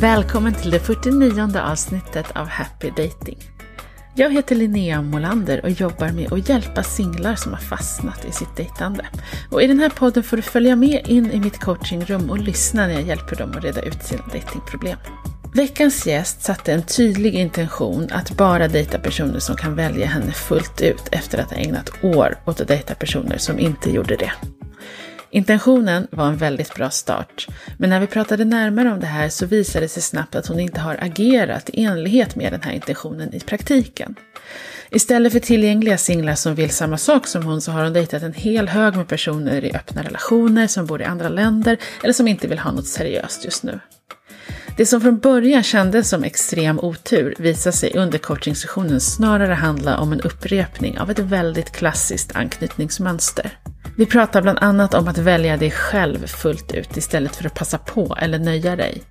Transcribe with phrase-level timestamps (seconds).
[0.00, 3.38] Välkommen till det 49 avsnittet av Happy Dating.
[4.14, 8.56] Jag heter Linnea Molander och jobbar med att hjälpa singlar som har fastnat i sitt
[8.56, 9.06] dejtande.
[9.50, 12.86] Och I den här podden får du följa med in i mitt coachingrum och lyssna
[12.86, 14.98] när jag hjälper dem att reda ut sina dejtingproblem.
[15.54, 20.80] Veckans gäst satte en tydlig intention att bara dejta personer som kan välja henne fullt
[20.80, 24.32] ut efter att ha ägnat år åt att dejta personer som inte gjorde det.
[25.30, 27.46] Intentionen var en väldigt bra start,
[27.78, 30.60] men när vi pratade närmare om det här så visade det sig snabbt att hon
[30.60, 34.14] inte har agerat i enlighet med den här intentionen i praktiken.
[34.90, 38.32] Istället för tillgängliga singlar som vill samma sak som hon så har hon dejtat en
[38.32, 42.48] hel hög med personer i öppna relationer som bor i andra länder eller som inte
[42.48, 43.80] vill ha något seriöst just nu.
[44.76, 50.12] Det som från början kändes som extrem otur visade sig under coachingsessionen snarare handla om
[50.12, 53.58] en upprepning av ett väldigt klassiskt anknytningsmönster.
[53.98, 57.78] Vi pratar bland annat om att välja dig själv fullt ut istället för att passa
[57.78, 59.02] på eller nöja dig.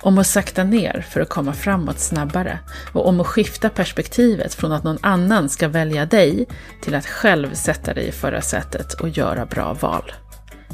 [0.00, 2.58] Om att sakta ner för att komma framåt snabbare
[2.92, 6.46] och om att skifta perspektivet från att någon annan ska välja dig
[6.82, 10.12] till att själv sätta dig i förarsätet och göra bra val.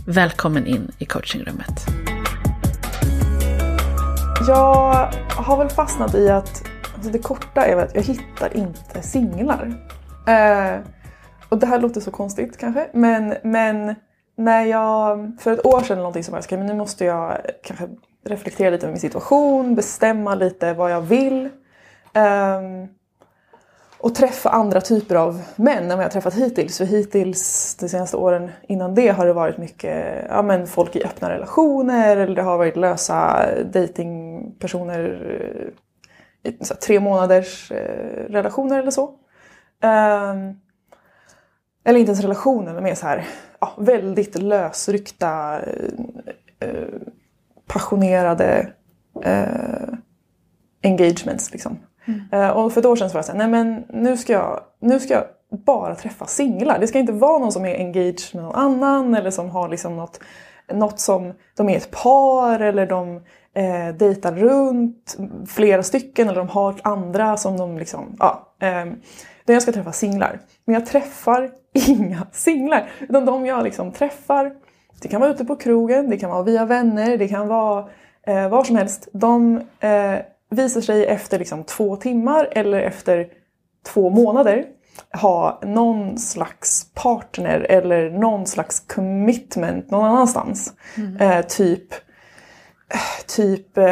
[0.06, 1.86] Välkommen in i coachingrummet.
[4.46, 6.62] Jag har väl fastnat i att
[6.94, 9.74] alltså det korta är att jag hittar inte singlar.
[10.26, 10.80] Eh,
[11.48, 13.94] och det här låter så konstigt kanske, men, men
[14.36, 17.38] när jag för ett år sedan eller någonting så jag skrev, men nu måste jag
[17.62, 17.88] kanske
[18.24, 21.48] reflektera lite över min situation, bestämma lite vad jag vill.
[22.14, 22.88] Um,
[23.98, 26.78] och träffa andra typer av män än vad jag träffat hittills.
[26.78, 31.04] För hittills de senaste åren innan det har det varit mycket ja, men folk i
[31.04, 35.32] öppna relationer eller det har varit lösa datingpersoner
[36.42, 39.04] eh, i tre månaders eh, relationer eller så.
[39.82, 40.60] Um,
[41.86, 43.24] eller inte ens relationer, men mer så här,
[43.60, 46.88] ja, väldigt lösryckta, eh, eh,
[47.66, 48.72] passionerade
[49.22, 49.88] eh,
[50.82, 51.52] engagements.
[51.52, 51.78] Liksom.
[52.04, 52.20] Mm.
[52.32, 54.60] Eh, och för ett år sedan så var jag såhär, nej men nu ska, jag,
[54.80, 55.24] nu ska jag
[55.64, 56.78] bara träffa singlar.
[56.78, 59.96] Det ska inte vara någon som är engaged med någon annan eller som har liksom
[59.96, 60.20] något,
[60.72, 63.16] något som, de är ett par eller de
[63.54, 65.16] eh, dejtar runt
[65.46, 68.54] flera stycken eller de har andra som de liksom, ja.
[69.46, 70.40] Eh, jag ska träffa singlar.
[70.64, 72.90] Men jag träffar inga singlar.
[73.00, 74.52] Utan de jag liksom träffar,
[75.02, 77.88] det kan vara ute på krogen, det kan vara via vänner, det kan vara
[78.26, 79.08] eh, var som helst.
[79.12, 80.14] De eh,
[80.50, 83.28] visar sig efter liksom två timmar eller efter
[83.86, 84.64] två månader
[85.12, 90.72] ha någon slags partner eller någon slags commitment någon annanstans.
[90.96, 91.16] Mm.
[91.16, 91.94] Eh, typ
[93.26, 93.84] Typ, eh,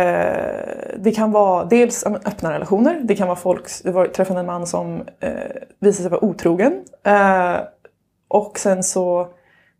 [0.97, 4.66] det kan vara dels öppna relationer, det kan vara folk, det var, träffade en man
[4.66, 5.32] som eh,
[5.81, 6.84] visade sig vara otrogen.
[7.03, 7.56] Eh,
[8.28, 9.28] och sen så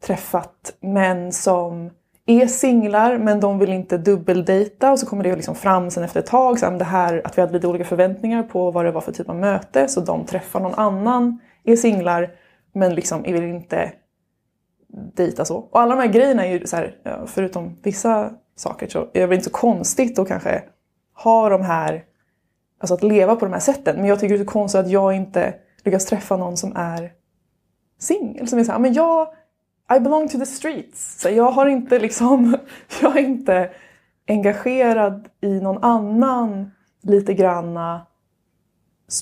[0.07, 1.91] träffat män som
[2.27, 6.21] är singlar men de vill inte dubbeldejta och så kommer det liksom fram sen efter
[6.21, 9.01] ett tag så det här, att vi hade lite olika förväntningar på vad det var
[9.01, 12.31] för typ av möte så de träffar någon annan, är singlar
[12.73, 13.93] men liksom vill inte
[15.15, 15.57] dejta så.
[15.57, 16.97] Och alla de här grejerna är ju så här,
[17.27, 20.63] förutom vissa saker så är det inte så konstigt att kanske
[21.15, 22.05] ha de här,
[22.81, 23.97] alltså att leva på de här sätten.
[23.97, 25.55] Men jag tycker det är så konstigt att jag inte
[25.85, 27.13] lyckas träffa någon som är
[27.99, 28.49] singel.
[28.49, 29.29] Som är såhär, men jag,
[29.97, 31.21] I belong to the streets.
[31.21, 32.57] Så jag har inte liksom,
[33.03, 33.71] jag är inte
[34.29, 36.71] engagerad i någon annan
[37.03, 38.07] lite granna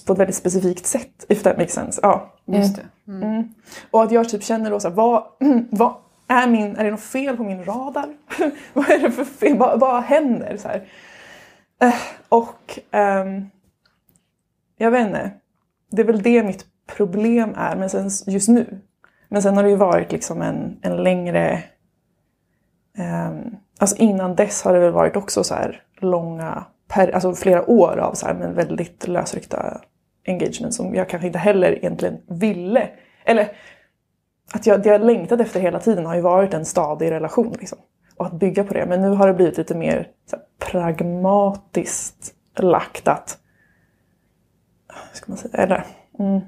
[0.06, 2.00] på ett väldigt specifikt sätt, if that makes sense.
[2.02, 2.32] Ja.
[2.44, 2.82] Just det.
[3.08, 3.22] Mm.
[3.22, 3.54] Mm.
[3.90, 5.24] Och att jag typ känner då såhär, vad,
[5.70, 5.94] vad,
[6.32, 8.14] är, min, är det något fel på min radar?
[8.72, 9.58] vad är det för fel?
[9.58, 10.56] Vad, vad händer?
[10.56, 10.88] Så här.
[11.82, 11.94] Eh,
[12.28, 13.50] och um,
[14.76, 15.30] jag vet inte.
[15.90, 18.80] Det är väl det mitt problem är men sen, just nu.
[19.28, 21.62] Men sen har det ju varit liksom en, en längre...
[22.98, 27.70] Um, alltså innan dess har det väl varit också så här långa, per, alltså flera
[27.70, 29.80] år av så här, men väldigt lösryckta
[30.26, 32.88] engagement som jag kanske inte heller egentligen ville.
[33.24, 33.52] Eller
[34.52, 37.56] att jag, det jag längtat efter hela tiden har ju varit en stadig relation.
[37.60, 37.78] Liksom.
[38.16, 38.86] Och att bygga på det.
[38.86, 43.38] Men nu har det blivit lite mer här, pragmatiskt lagt att...
[45.12, 45.62] ska man säga?
[45.62, 45.84] Eller,
[46.18, 46.40] mm,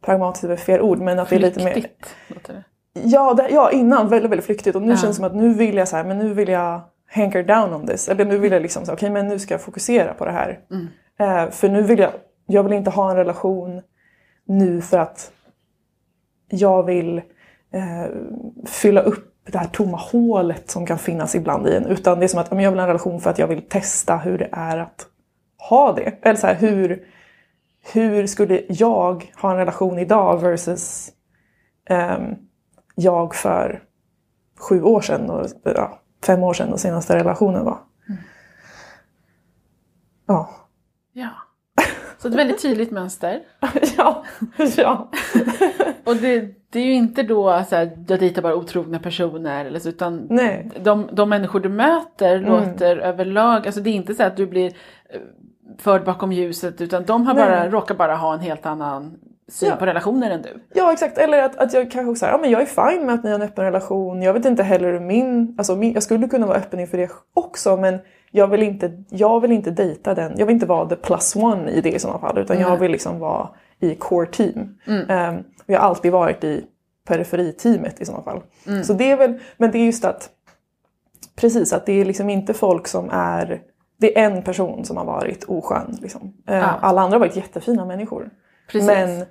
[0.00, 2.62] pragmatiskt är fel ord men att flyktigt, det är lite mer...
[2.92, 4.96] Ja, det, ja, innan väldigt, väldigt flyktigt och nu ja.
[4.96, 7.74] känns det som att nu vill jag så här, men nu vill jag hanker down
[7.74, 8.08] on this.
[8.08, 10.60] Eller nu vill jag liksom, okej okay, men nu ska jag fokusera på det här.
[10.70, 10.86] Mm.
[11.20, 12.10] Uh, för nu vill jag,
[12.46, 13.82] jag vill inte ha en relation
[14.44, 15.32] nu för att
[16.52, 17.18] jag vill
[17.72, 18.06] eh,
[18.66, 21.86] fylla upp det här tomma hålet som kan finnas ibland i en.
[21.86, 24.16] Utan det är som att jag vill ha en relation för att jag vill testa
[24.16, 25.06] hur det är att
[25.68, 26.18] ha det.
[26.22, 27.04] Eller så här, hur,
[27.92, 31.12] hur skulle jag ha en relation idag versus
[31.88, 32.18] eh,
[32.94, 33.82] jag för
[34.58, 37.78] sju år sedan och ja, fem år sedan och senaste relationen var.
[40.26, 40.50] Ja.
[41.12, 41.30] Ja.
[42.22, 43.40] Så ett väldigt tydligt mönster.
[43.96, 44.24] ja.
[44.76, 45.08] ja.
[46.04, 49.78] Och det, det är ju inte då så här, jag dejtar bara otrogna personer eller
[49.78, 50.70] så, utan Nej.
[50.80, 52.50] de, de människor du möter Mm.
[52.50, 54.66] låter överlag, alltså det är inte så att du blir
[55.10, 55.20] eh,
[55.78, 59.14] förd bakom ljuset utan de har bara, råkar bara ha en helt annan
[59.48, 59.76] syn Ja.
[59.76, 60.48] på relationer än du.
[60.74, 63.14] Ja exakt, eller att, att jag kanske också säger ja men jag är fine med
[63.14, 64.22] att ni har en öppen relation.
[64.22, 67.10] Jag vet inte heller hur min, alltså min, jag skulle kunna vara öppen inför det
[67.34, 67.98] också men
[68.34, 71.70] jag vill inte, jag vill inte dejta den, jag vill inte vara the plus one
[71.70, 72.78] i det i sådana fall utan jag Nej.
[72.78, 73.48] vill liksom vara
[73.80, 74.78] i core team.
[74.86, 76.64] Um, jag har alltid varit i
[77.08, 78.40] periferiteamet i sådana fall.
[78.84, 80.30] Så det är väl, men det är just att
[81.36, 83.62] precis att det är liksom inte folk som är,
[84.00, 85.98] det är en person som har varit oskön.
[86.02, 86.34] Liksom.
[86.48, 86.78] Eh, Ja.
[86.80, 88.30] Alla andra har varit jättefina människor.
[88.70, 88.86] Precis.
[88.86, 89.24] Men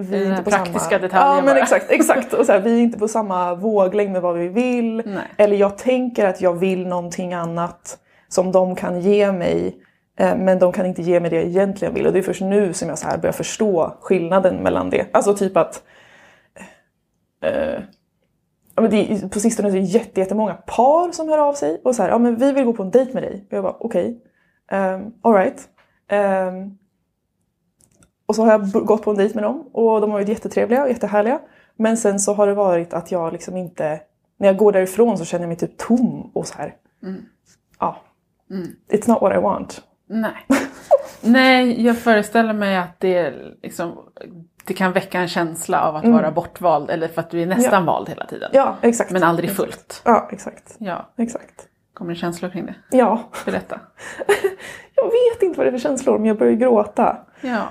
[0.00, 0.98] vi är inte på praktiska samma...
[0.98, 1.58] detaljen Ja men bara.
[1.62, 2.32] exakt, exakt.
[2.32, 5.02] Och så här, vi är inte på samma våglängd med vad vi vill.
[5.06, 5.22] Nej.
[5.36, 7.98] Eller jag tänker att jag vill någonting annat
[8.28, 9.76] som de kan ge mig.
[10.18, 12.06] eh, Men de kan inte ge mig det jag egentligen vill.
[12.06, 15.06] Och det är först nu som jag så här börjar förstå skillnaden mellan det.
[15.12, 15.82] Alltså typ att...
[17.44, 17.80] Eh,
[18.74, 21.80] ja, men det är, på sistone är det jätte, jättemånga par som hör av sig
[21.84, 23.46] och så här, ja men vi vill gå på en dejt med dig.
[23.50, 24.18] Och jag bara okej,
[24.72, 25.68] um, alright.
[26.12, 26.76] Um,
[28.30, 30.82] och så har jag gått på en dejt med dem och de har varit jättetrevliga
[30.82, 31.40] och jättehärliga.
[31.76, 34.00] Men sen så har det varit att jag liksom inte,
[34.38, 36.74] när jag går därifrån så känner jag mig typ tom och så här.
[37.80, 37.96] Ja.
[38.88, 39.82] It's not what I want.
[40.06, 40.46] Nej.
[41.20, 43.98] Nej, jag föreställer mig att det, liksom,
[44.64, 47.86] det kan väcka en känsla av att vara bortvald eller för att du är nästan
[47.86, 48.50] vald hela tiden.
[48.52, 49.10] Ja, exakt.
[49.10, 50.02] Men aldrig fullt.
[50.04, 50.76] Ja, exakt.
[50.78, 51.68] Ja, Exakt.
[51.94, 52.74] kommer det känslor kring det?
[52.90, 53.20] Ja.
[53.44, 53.80] Berätta.
[54.94, 57.16] Jag vet inte vad det är för känslor men jag börjar gråta.
[57.40, 57.68] Ja,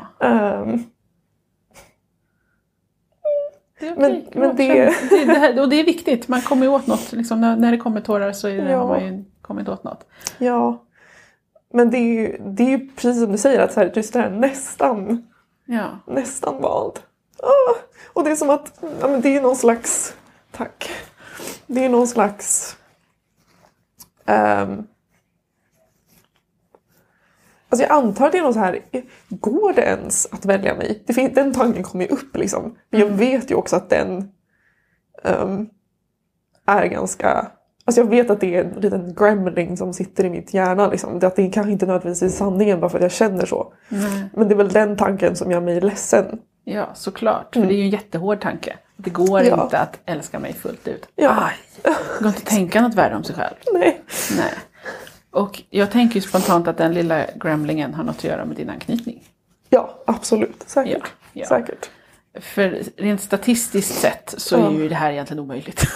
[3.79, 4.29] det är Men- okej.
[4.35, 7.11] men det- det, det här, och det är viktigt, man kommer åt något.
[7.11, 8.77] Liksom, när, när det kommer tårar så är det, Ja.
[8.77, 10.05] har man ju kommit åt något.
[10.37, 10.85] ja.
[11.73, 14.13] Men det är ju, det är ju precis som du säger att så här, just
[14.13, 15.27] det här nästan,
[15.65, 16.99] Ja, nästan vald.
[17.43, 17.75] Ah,
[18.13, 20.15] och det är som att, ja men det är någon slags,
[20.51, 20.89] tack.
[21.67, 22.77] Det är någon slags
[24.25, 24.83] ehm,
[27.69, 28.79] Alltså jag antar att det är något så här,
[29.29, 31.03] går det ens att välja mig?
[31.07, 32.75] Det fin- den tanken kommer ju upp liksom.
[32.89, 34.31] Men jag vet ju också att den
[35.23, 35.67] ehm,
[36.65, 37.51] är ganska...
[37.85, 40.87] Alltså jag vet att det är en liten gremling som sitter i mitt hjärna.
[40.87, 41.19] Liksom.
[41.19, 43.73] Det, att det kanske inte nödvändigtvis är sanningen bara för att jag känner så.
[43.89, 44.29] Nej.
[44.33, 46.39] Men det är väl den tanken som gör mig ledsen.
[46.63, 47.53] ja såklart.
[47.55, 48.77] För det är ju en jättehård tanke.
[48.97, 49.63] Det går Ja.
[49.63, 51.07] inte att älska mig fullt ut.
[51.15, 51.29] Ja.
[51.43, 53.55] Aj, det går inte att tänka något värre om sig själv.
[53.73, 54.01] Nej.
[54.37, 54.53] Nej.
[55.31, 58.69] Och jag tänker ju spontant att den lilla gremlingen har något att göra med din
[58.69, 59.23] anknytning.
[59.69, 60.63] Ja, absolut.
[60.67, 60.97] Säkert.
[61.03, 61.45] Ja, ja.
[61.47, 61.89] Säkert.
[62.39, 65.85] För rent statistiskt sett så är ju det här egentligen omöjligt.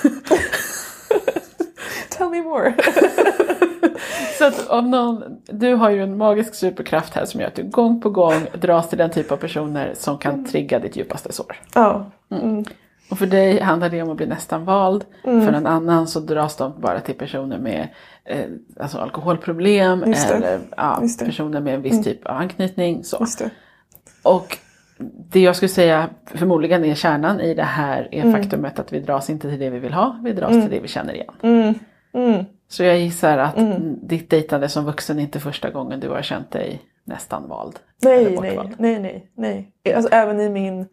[2.09, 2.75] Tell me more.
[4.37, 7.63] så att om någon, du har ju en magisk superkraft här som gör att du
[7.63, 11.55] gång på gång dras till den typ av personer som kan trigga ditt djupaste sår.
[11.73, 12.05] ja.
[12.31, 12.65] Mm.
[13.09, 15.05] Och för dig handlar det om att bli nästan vald.
[15.23, 17.87] För en annan så dras de bara till personer med
[18.25, 18.45] eh,
[18.79, 23.03] alltså alkoholproblem eller ja, personer med en viss typ av anknytning.
[23.03, 23.25] Så.
[23.39, 23.49] Det.
[24.23, 24.57] Och
[25.29, 28.41] det jag skulle säga förmodligen är kärnan i det här är Mm.
[28.41, 30.87] faktumet att vi dras inte till det vi vill ha, vi dras till det vi
[30.87, 31.33] känner igen.
[31.41, 31.73] Mm.
[32.13, 32.45] Mm.
[32.67, 33.55] Så jag gissar att
[34.01, 37.79] ditt dejtande som vuxen inte är första gången du har känt dig nästan vald.
[38.03, 39.93] Nej, nej, nej, nej, nej.
[39.95, 40.87] Alltså, även i min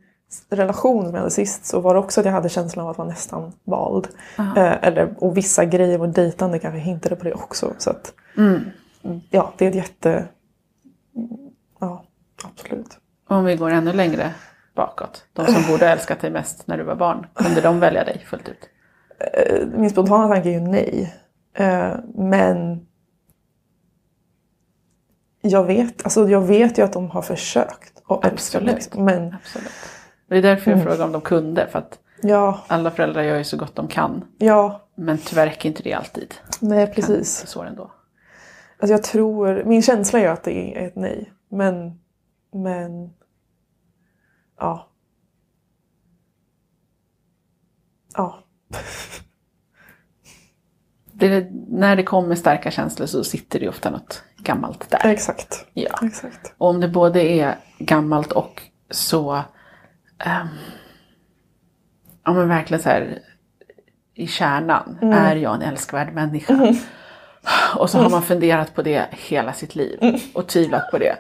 [0.51, 2.99] relation som jag hade sist så var det också att jag hade känslan av att
[2.99, 4.09] vara nästan vald.
[4.39, 7.73] Eh, eller, och vissa grejer med dejtande kanske hintade på det också.
[7.79, 8.61] Så att, Mm.
[9.31, 10.29] ja, det är ett jätte...
[11.81, 12.05] Ja,
[12.45, 12.99] absolut.
[13.29, 14.35] Om vi går ännu längre
[14.75, 15.25] bakåt.
[15.33, 17.27] De som borde ha älskat dig mest när du var barn.
[17.35, 18.69] Kunde de välja dig fullt ut?
[19.35, 21.15] Eh, Min spontana tanke är ju nej.
[21.55, 22.87] Eh, Men
[25.43, 28.19] jag vet, alltså jag vet ju att de har försökt mig.
[28.23, 28.75] Absolut.
[28.75, 29.05] liksom.
[29.05, 29.73] Men Absolut.
[30.31, 30.91] Det är därför jag Mm.
[30.91, 31.67] frågar om de kunde.
[31.69, 34.25] För att ja, alla föräldrar gör ju så gott de kan.
[34.39, 36.35] ja, Men tyvärr räcker inte det alltid.
[36.61, 37.47] nej precis.
[37.47, 37.91] Så ändå.
[38.79, 41.33] Alltså jag tror, min känsla är att det är ett nej.
[41.49, 42.01] Men,
[42.53, 43.11] men,
[44.59, 44.87] ja.
[48.17, 48.39] Ja,
[51.13, 55.07] Det, när det kommer starka känslor så sitter det ofta något gammalt där.
[55.07, 55.67] exakt.
[55.73, 55.99] Ja.
[56.03, 56.55] Exakt.
[56.59, 59.43] Och om det både är gammalt och så...
[60.25, 60.49] ehm,
[62.25, 63.19] ja men verkligen så här
[64.15, 64.99] i kärnan.
[65.03, 65.19] Mm.
[65.19, 66.75] Är jag en älskvärd människa?
[67.77, 70.21] Och så har man funderat på det hela sitt liv Mm.
[70.35, 71.17] och tvivlat på det.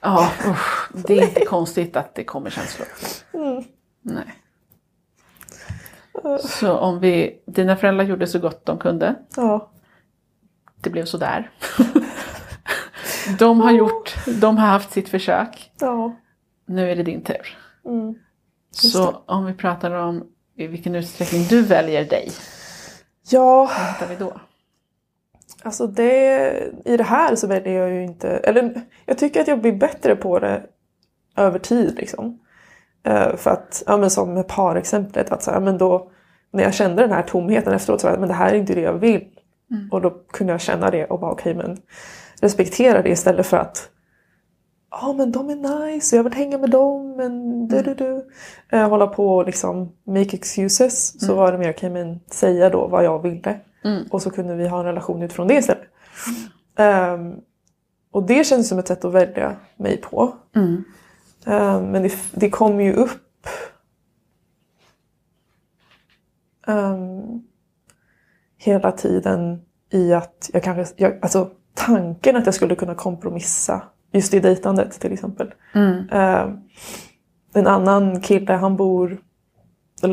[0.00, 2.88] Ja, usch, det är inte konstigt att det kommer känslor.
[3.32, 3.64] Mm.
[4.02, 4.34] Nej.
[6.40, 9.14] Så om vi, dina föräldrar gjorde så gott de kunde.
[9.36, 9.70] Ja.
[10.80, 11.50] Det blev sådär.
[13.38, 15.70] De har gjort, de har haft sitt försök.
[15.80, 16.16] Ja.
[16.66, 17.58] Nu är det din tur.
[17.84, 18.14] Mm.
[18.74, 20.24] Så om vi pratar om
[20.56, 22.30] i vilken utsträckning du väljer dig,
[23.28, 24.40] Ja, vad hittar vi då?
[25.62, 26.50] alltså det,
[26.84, 30.16] i det här så väljer jag ju inte, eller jag tycker att jag blir bättre
[30.16, 30.62] på det
[31.36, 32.38] över tid liksom.
[33.04, 36.10] Eh, för att, ja men som med parexemplet, att så här, men då
[36.50, 38.74] när jag kände den här tomheten efteråt så var jag, men det här är inte
[38.74, 39.24] det jag vill.
[39.90, 41.78] Och då kunde jag känna det och bara okej men
[42.40, 43.88] respektera det istället för att
[45.00, 48.28] ja men de är nice och jag vill hänga med dem men du du du.
[48.68, 51.26] Eh, hålla på och liksom make excuses.
[51.26, 53.60] Så var det mer okej men säga då vad jag ville.
[53.84, 54.04] Mm.
[54.10, 55.84] Och så kunde vi ha en relation utifrån det istället.
[56.76, 57.34] Ehm,
[58.10, 60.36] och det känns som ett sätt att välja mig på.
[60.56, 60.84] Mm.
[61.46, 63.46] Ehm, men det, det kommer ju upp
[66.66, 67.42] ehm,
[68.56, 73.82] hela tiden i att jag kanske, jag, alltså tanken att jag skulle kunna kompromissa
[74.14, 75.54] just i dejtandet till exempel.
[75.74, 76.08] Mm.
[76.12, 76.58] Ehm,
[77.54, 79.18] en annan kille, han bor,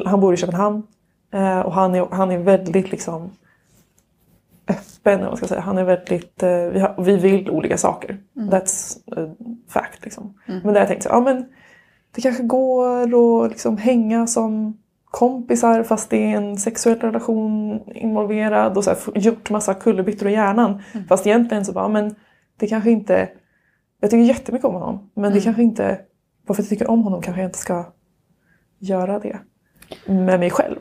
[0.06, 0.84] han bor i Köpenhamn
[1.34, 3.32] eh, och han är, han är väldigt liksom
[4.68, 5.62] öppen, man ska säga.
[5.62, 8.18] Han är väldigt, eh, vi, har, vi vill olika saker.
[8.36, 9.36] That's a
[9.70, 10.34] fact liksom.
[10.46, 11.46] Men där jag tänkt så, ja men
[12.16, 18.78] det kanske går att liksom hänga som kompisar fast det är en sexuell relation involverad
[18.78, 20.82] och så här, gjort massa kullerbyttor i hjärnan.
[21.10, 22.16] Fast egentligen så bara, men
[22.58, 23.30] det kanske inte,
[24.02, 26.00] jag tycker jättemycket om honom men det kanske inte,
[26.48, 27.86] bara för att jag tycker om honom kanske jag inte ska
[28.80, 29.40] göra det
[30.06, 30.80] med mig själv.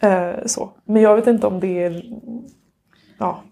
[0.00, 0.72] Eh, så.
[0.84, 2.02] Men jag vet inte om det är,
[3.18, 3.42] ja,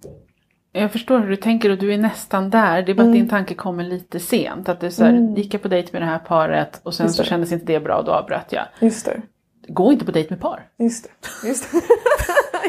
[0.72, 2.82] Jag förstår hur du tänker och du är nästan där.
[2.82, 4.68] Det är bara att din tanke kommer lite sent.
[4.68, 7.24] Att är så här, gick jag på dejt med det här paret och sen så
[7.24, 8.64] kändes inte det bra och då avbröt jag.
[8.80, 9.22] just det.
[9.68, 10.68] Gå inte på dejt med par.
[10.78, 11.48] Just det.
[11.48, 11.78] Just det.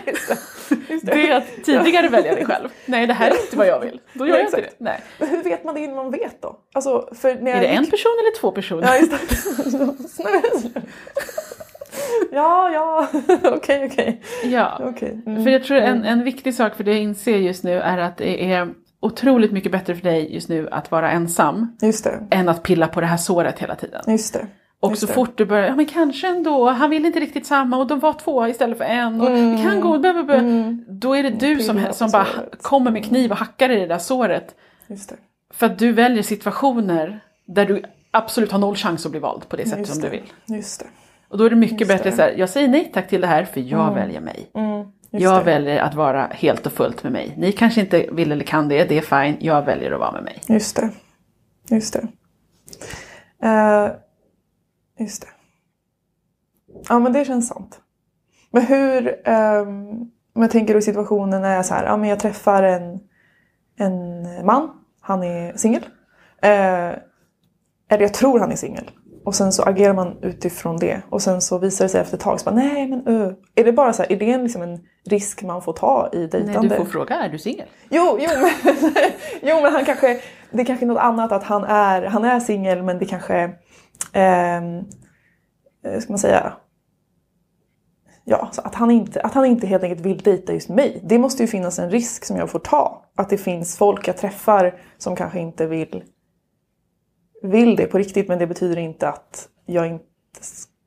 [0.11, 0.37] just det.
[1.01, 2.69] Det är att tidigare välja dig själv.
[2.85, 3.99] Nej det här är inte vad jag vill.
[4.13, 4.69] Då gör jag inte det.
[4.77, 4.99] Nej.
[5.19, 6.57] Men hur vet man det innan man vet då?
[6.73, 8.87] Alltså, för när Är jag det en gick- person eller två personer?
[8.87, 10.81] Ja, just det.
[12.31, 13.07] ja, ja,
[13.43, 14.21] okej, okej.
[14.43, 14.79] Ja.
[14.83, 15.21] Okej.
[15.25, 15.43] Mm.
[15.43, 18.17] För jag tror en, en viktig sak för dig att inse just nu är att
[18.17, 22.63] det är otroligt mycket bättre för dig just nu att vara ensam det, än att
[22.63, 24.01] pilla på det här såret hela tiden.
[24.07, 24.47] just det.
[24.83, 27.87] Och så fort du börjar, ja men kanske ändå, han vill inte riktigt samma och
[27.87, 30.69] de var två istället för en och vi kan gå, blah, blah, blah.
[30.87, 32.63] Då är det du som, som bara såret.
[32.63, 34.55] kommer med kniv och hackar i det där såret.
[34.87, 35.15] Det.
[35.53, 39.55] För att du väljer situationer där du absolut har noll chans att bli vald på
[39.55, 40.07] det sätt Just som det.
[40.07, 40.57] du vill.
[40.57, 40.85] Just det.
[41.29, 42.15] Och då är det mycket Just bättre det.
[42.15, 44.51] så här, jag säger nej tack till det här för jag väljer mig.
[44.55, 44.87] Mm.
[45.09, 47.33] Jag väljer att vara helt och fullt med mig.
[47.37, 49.37] Ni kanske inte vill eller kan det, det är fine.
[49.39, 50.41] Jag väljer att vara med mig.
[50.47, 50.89] Just det.
[51.69, 52.07] Just det.
[53.47, 53.91] Eh,
[54.99, 55.27] just det.
[56.89, 57.79] Ja men det känns sant.
[58.51, 59.89] Men hur, ehm,
[60.35, 62.99] om jag tänker i situationen när jag så här, ja men jag träffar en,
[63.77, 64.69] en man,
[65.01, 65.85] han är singel.
[66.41, 66.91] Eh,
[67.89, 68.91] eller jag tror han är singel.
[69.25, 71.01] Och sen så agerar man utifrån det.
[71.09, 73.33] Och sen så visar det sig efter ett tag så bara, nej men uh.
[73.55, 76.17] Är det bara så här, är det en, liksom en risk man får ta i
[76.17, 76.69] Nej, dejtande?
[76.69, 77.67] du får fråga, är du singel?
[77.89, 78.51] Jo, jo, men,
[79.41, 80.19] jo, men han kanske,
[80.51, 83.51] det är kanske något annat att han är, han är singel men det kanske, ehm,
[84.13, 84.85] Ehm,
[85.83, 86.53] eh, ska man säga,
[88.23, 91.01] ja, så att, han inte, att han inte helt enkelt vill dejta just mig.
[91.03, 93.05] Det måste ju finnas en risk som jag får ta.
[93.15, 96.03] Att det finns folk jag träffar som kanske inte vill,
[97.41, 100.05] vill det på riktigt men det betyder inte att jag inte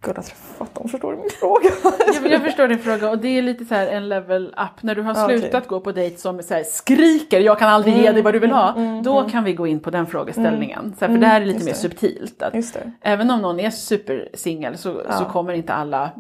[0.07, 0.89] ha träffat dem.
[0.89, 1.71] Förstår du min fråga?
[2.23, 4.83] Jag, jag förstår din fråga och det är lite så en level up.
[4.83, 5.39] När du har Ja, okej.
[5.39, 8.39] slutat gå på dejt som så här, skriker jag kan aldrig ge dig vad du
[8.39, 8.75] vill ha.
[9.05, 10.95] då kan vi gå in på den frågeställningen.
[10.99, 11.79] Så här, för det här är lite mer det.
[11.79, 12.43] subtilt.
[12.43, 12.55] Att
[13.01, 16.11] Även om någon är supersingel så, så kommer inte alla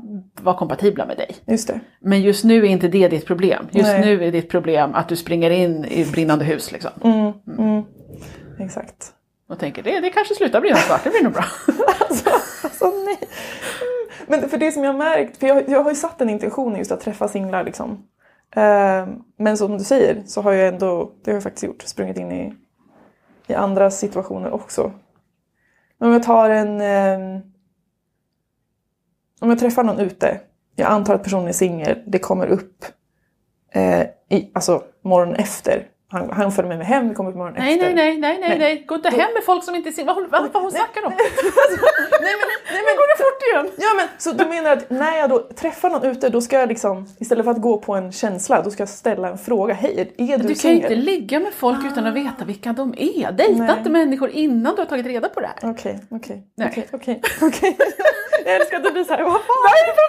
[0.40, 1.36] vara kompatibla med dig.
[1.46, 1.70] just.
[2.00, 3.66] Men just nu är inte det ditt problem.
[3.70, 4.00] Just Nej.
[4.00, 6.90] nu är ditt problem att du springer in i brinnande hus liksom.
[7.04, 7.82] Mm, mm,
[8.58, 9.12] exakt.
[9.48, 11.44] Och tänker det, det kanske slutar bli något svart, det blir nog bra.
[12.08, 12.30] Alltså,
[12.82, 13.18] alltså nej.
[14.26, 16.76] Men för det som jag har märkt, för jag, jag har ju satt en intention
[16.76, 18.06] just att träffa singlar liksom.
[18.56, 22.16] Ehm, men som du säger så har jag ändå, det har jag faktiskt gjort, sprungit
[22.16, 22.54] in i,
[23.46, 24.92] i andra situationer också.
[25.98, 27.40] Men om jag tar en, ehm,
[29.40, 30.40] om jag träffar någon ute,
[30.76, 32.84] jag antar att personen är singel, det kommer upp
[33.72, 35.88] eh, i, alltså morgonen efter.
[36.08, 37.94] Han, han följer med mig hem, vi kommer upp morgonen Nej, efter.
[37.94, 38.58] nej, nej, nej, nej, Nej.
[38.58, 38.84] nej.
[38.86, 40.14] Gå inte hem med folk som inte är singlar.
[40.14, 41.12] Vad, vad, vad hon snackar om?
[41.16, 41.28] nej,
[42.20, 43.86] men, nej, men, går det fort igen?
[43.86, 46.68] Ja men så du menar att när jag då träffar någon ute då ska jag
[46.68, 49.74] liksom istället för att gå på en känsla då ska jag ställa en fråga.
[49.74, 52.94] Hej, är du, Du kan ju inte ligga med folk utan att veta vilka de
[52.96, 53.32] är.
[53.32, 53.78] Dejta Nej.
[53.78, 55.70] inte människor innan du har tagit reda på det här.
[55.70, 56.68] Okej, okej, Nej.
[56.70, 57.76] okej, okej, okej.
[58.44, 59.42] Jag älskar att du blir såhär, vad fan?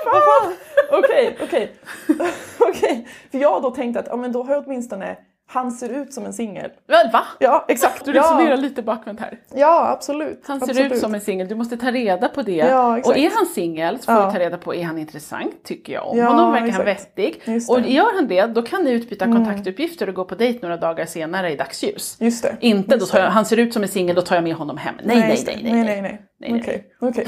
[0.06, 0.54] Vad fan?
[0.92, 1.72] Okej, okej.
[2.60, 5.18] Okej, för jag har då tänkt att ja, men då har jag åtminstone
[5.50, 6.72] han ser ut som en singel.
[7.13, 7.24] Va?
[7.39, 8.06] Ja, exakt.
[8.06, 9.39] Du resonerar ja, lite bakvänt här.
[9.56, 10.44] ja, absolut.
[10.48, 10.92] Han ser absolut.
[10.92, 12.56] ut som en singel, du måste ta reda på det.
[12.56, 14.25] Ja, och är han singel så får Ja.
[14.25, 15.63] du ta reda på, är han intressant?
[15.63, 16.51] Tycker jag om Ja, honom?
[16.51, 16.88] Verkar han exakt.
[17.18, 17.42] vettig?
[17.46, 19.38] Just Och gör han det, då kan ni utbyta Mm.
[19.38, 22.18] kontaktuppgifter och gå på dejt några dagar senare i dagsljus.
[22.20, 22.58] Just det.
[22.60, 24.54] Inte, då Just tar jag, han ser ut som en singel, då tar jag med
[24.56, 24.96] honom hem.
[25.04, 25.60] Nej, nej, nej.
[25.63, 26.22] nej, nej.
[26.39, 26.62] Nej, nej.
[26.62, 27.27] Okej, okej,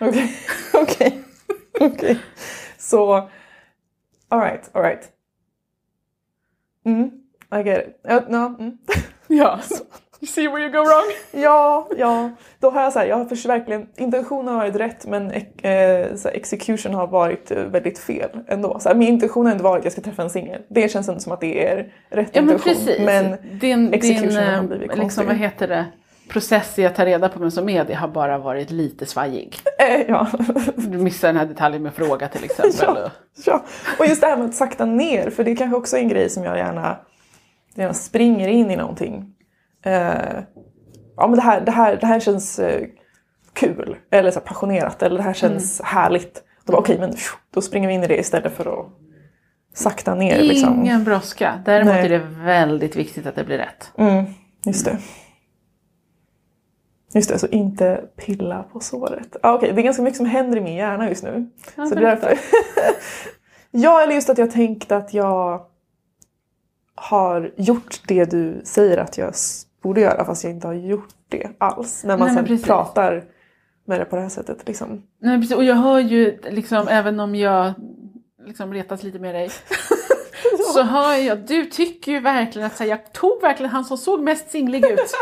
[0.00, 0.34] okej,
[0.72, 1.22] okej,
[1.80, 2.18] okej.
[2.78, 3.28] Så,
[4.28, 5.08] alright, alright.
[6.86, 7.10] Mm,
[7.60, 8.00] I get it.
[8.02, 8.78] Ja, no, mm.
[9.26, 9.60] Ja,
[10.20, 11.04] you see where you go wrong?
[11.42, 12.30] ja, ja,
[12.60, 16.28] då har jag så här, jag har verkligen, intentionen har varit rätt men eh, så
[16.28, 18.78] här, execution har varit eh, väldigt fel ändå.
[18.80, 20.60] Så här, min intention har inte varit att jag ska träffa en singel.
[20.68, 21.76] Det känns inte som att det är
[22.10, 22.74] rätt Ja men intention.
[22.74, 23.00] precis.
[23.06, 25.26] Men din, execution din har eh, blivit liksom, konstig.
[25.26, 25.84] vad heter det,
[26.28, 29.56] process i att ta reda på vem som är det har bara varit lite svajig.
[29.78, 30.26] eh, ja.
[30.76, 33.02] Du missar den här detaljen med fråga till exempel.
[33.04, 33.10] Ja.
[33.46, 33.64] Ja,
[33.98, 36.30] och just det här med att sakta ner, för det är kanske också en grej
[36.30, 36.96] som jag gärna,
[37.74, 39.34] gärna springer in i någonting.
[39.84, 40.38] Eh,
[41.16, 42.86] ja men det här, det här, det här känns eh,
[43.52, 46.42] kul, eller så här passionerat, eller det här känns härligt.
[46.64, 47.14] Då bara, okej, men
[47.50, 48.86] då springer vi in i det istället för att
[49.74, 50.42] sakta ner.
[50.42, 50.80] Liksom.
[50.80, 51.62] Ingen brådska.
[51.64, 52.04] Däremot Nej.
[52.04, 53.92] är det väldigt viktigt att det blir rätt.
[53.98, 54.24] Mm,
[54.64, 54.98] just det.
[57.14, 59.36] Just det, så inte pilla på såret.
[59.42, 61.50] Ah, Okej, det är ganska mycket som händer i min hjärna just nu.
[61.76, 62.38] Ja, så det är därför.
[63.70, 65.66] ja, eller just att jag tänkt att jag
[66.94, 69.34] har gjort det du säger att jag
[69.82, 72.04] borde göra fast jag inte har gjort det alls.
[72.04, 72.66] När man Nej, sen precis.
[72.66, 73.24] pratar
[73.84, 74.66] med det på det här sättet.
[74.66, 75.02] Liksom.
[75.18, 75.56] Nej, precis.
[75.56, 77.72] Och jag hör ju, liksom, även om jag
[78.46, 79.50] liksom retas lite med dig,
[80.74, 84.20] så hör jag, du tycker ju verkligen att här, jag tog verkligen han som såg
[84.22, 85.00] mest singlig ut.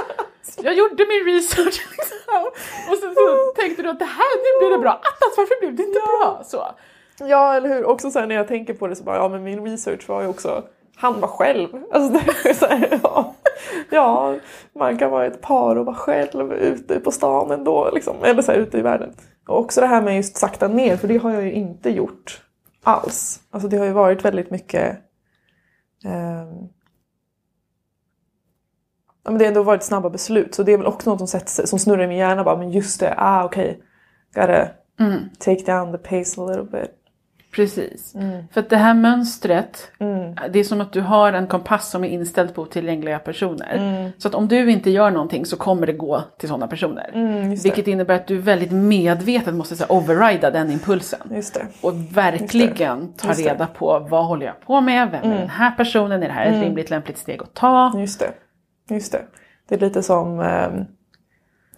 [0.62, 2.44] Jag gjorde min research liksom.
[2.90, 4.92] Och sen så tänkte du att det här, nu blir det bra.
[4.92, 6.42] Attas, varför blev det inte bra?
[6.44, 6.74] Så.
[7.18, 7.84] Ja, eller hur?
[7.84, 10.22] Också så här, när jag tänker på det så bara, ja men min research var
[10.22, 10.64] ju också,
[10.96, 11.68] han var själv.
[11.92, 12.18] Alltså
[12.66, 13.34] här, ja,
[13.90, 14.36] ja,
[14.74, 18.16] man kan vara ett par och vara själv ute på stan ändå, liksom.
[18.24, 19.14] eller så här, ute i världen.
[19.48, 22.42] Och också det här med just sakta ner, för det har jag ju inte gjort
[22.82, 23.40] alls.
[23.50, 24.98] Alltså det har ju varit väldigt mycket
[26.04, 26.68] ehm,
[29.24, 31.28] Ja, men det har ändå varit snabba beslut så det är väl också något som,
[31.28, 33.82] sätter sig, som snurrar i min hjärna bara men just det, ah okej.
[34.34, 34.68] Gotta
[35.00, 37.01] Mm, take down the pace a little bit.
[37.54, 38.14] Precis.
[38.52, 40.34] För att det här mönstret, Mm.
[40.52, 43.76] det är som att du har en kompass som är inställd på otillgängliga personer.
[43.76, 44.10] Mm.
[44.18, 47.10] Så att om du inte gör någonting så kommer det gå till sådana personer.
[47.14, 47.54] Mm.
[47.54, 51.20] Vilket innebär att du väldigt medvetet måste så här, overrida den impulsen.
[51.30, 51.66] Just det.
[51.82, 53.28] Och verkligen ta.
[53.32, 53.36] Mm.
[53.44, 56.46] reda på vad håller jag på med, vem är den här personen, är det här
[56.46, 57.92] ett rimligt lämpligt steg att ta?
[57.98, 58.30] Just det.
[58.94, 59.22] Just det.
[59.68, 60.84] Det är lite som ehm,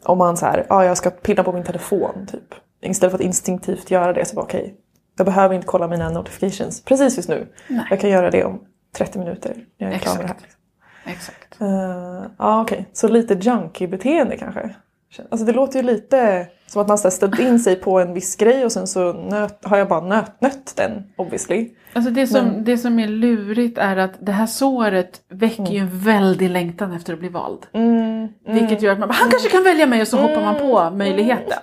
[0.02, 2.54] om man så här, ja jag ska pilla på min telefon typ.
[2.80, 4.74] Istället för att instinktivt göra det så bara okej,
[5.16, 7.46] jag behöver inte kolla mina notifications precis just nu.
[7.68, 7.86] Nej.
[7.90, 8.60] Jag kan göra det om
[8.96, 11.12] 30 minuter när jag är klar med det här.
[11.12, 11.60] Exakt.
[11.62, 14.74] Uh, ja okej, så lite junkie-beteende kanske.
[15.30, 18.64] Alltså det låter ju lite som att man ställt in sig på en viss grej
[18.64, 21.70] och sen så nöt, har jag bara nöt, nött den obviously.
[21.92, 25.98] Alltså det som, det som är lurigt är att det här såret väcker ju en
[25.98, 27.66] väldig längtan efter att bli vald.
[27.72, 30.58] Mm, Vilket gör att man bara, han kanske kan välja mig och så hoppar man
[30.58, 31.62] på möjligheten.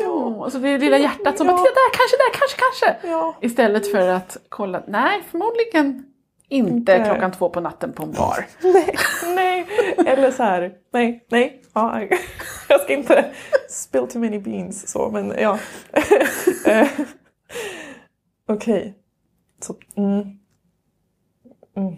[0.00, 1.64] Oh, och så det lilla hjärtat som bara, Ja.
[1.64, 3.08] titta där, kanske där, kanske, kanske.
[3.08, 3.34] Ja.
[3.40, 6.04] Istället för att kolla, nej förmodligen
[6.48, 7.04] inte Inte.
[7.04, 8.46] klockan två på natten på en bar.
[8.62, 8.96] Nej,
[9.34, 9.66] nej.
[10.06, 11.62] Eller så här, nej, nej.
[11.74, 12.00] Ja,
[12.68, 13.30] jag ska inte
[13.68, 15.58] spill too many beans så, men ja.
[16.66, 16.88] Eh,
[18.48, 18.94] Okej.
[19.60, 20.20] Så, mm.
[21.76, 21.96] Mm.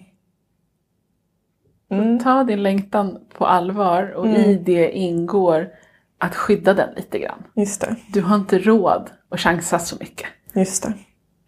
[1.91, 2.19] Mm.
[2.19, 5.69] Ta din längtan på allvar och i det ingår
[6.19, 7.43] att skydda den lite grann.
[7.57, 10.27] Just det, Du har inte råd att chansa så mycket.
[10.55, 10.93] just det.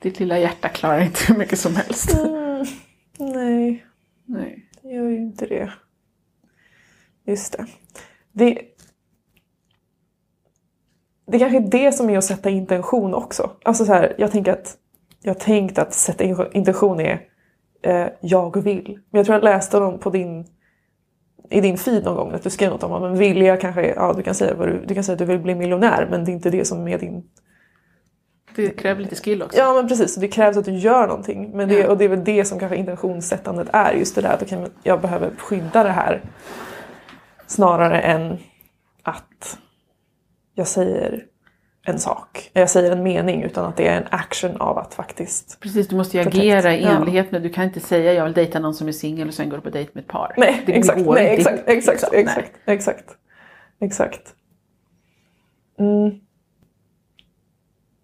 [0.02, 2.14] Ditt lilla hjärta klarar inte hur mycket som helst.
[2.14, 2.64] Mm.
[3.18, 3.86] Nej,
[4.24, 4.68] Nej.
[4.82, 5.72] det gör ju inte det.
[7.26, 7.66] Just det.
[8.32, 8.58] Det,
[11.26, 13.50] det kanske är det som är att sätta intention också.
[13.64, 14.76] Alltså så här, jag tänker att
[15.22, 17.22] jag har tänkt att sätta in- intention är
[17.82, 18.98] eh, jag vill.
[19.10, 20.46] Men jag tror jag läste någon på din
[21.50, 24.22] i din feed någon gång att du skrev något om att vilja kanske, ja du
[24.22, 26.32] kan säga vad du, du kan säga att du vill bli miljonär men det är
[26.32, 27.22] inte det som är din
[28.56, 29.58] Det kräver lite skill också.
[29.58, 31.50] Ja men precis, det krävs att du gör någonting.
[31.54, 31.88] Men det, Ja.
[31.88, 33.92] Och det är väl det som kanske intentionssättandet är.
[33.92, 36.22] Just det där att men jag behöver skydda det här.
[37.46, 38.38] Snarare än
[39.02, 39.58] att
[40.54, 41.24] jag säger
[41.82, 42.50] en sak.
[42.52, 45.60] Jag säger en mening utan att det är en action av att faktiskt...
[45.60, 48.58] Precis, du måste ju agera i enlighet med, du kan inte säga jag vill dejta
[48.58, 50.34] någon som är singel och sen går du på dejt med ett par.
[50.36, 52.08] Nej, det exakt, går nej, inte exakt, ihop, exakt, liksom.
[52.12, 52.22] Nej.
[52.24, 53.16] exakt, exakt,
[53.80, 54.34] exakt.
[55.78, 56.20] Mm.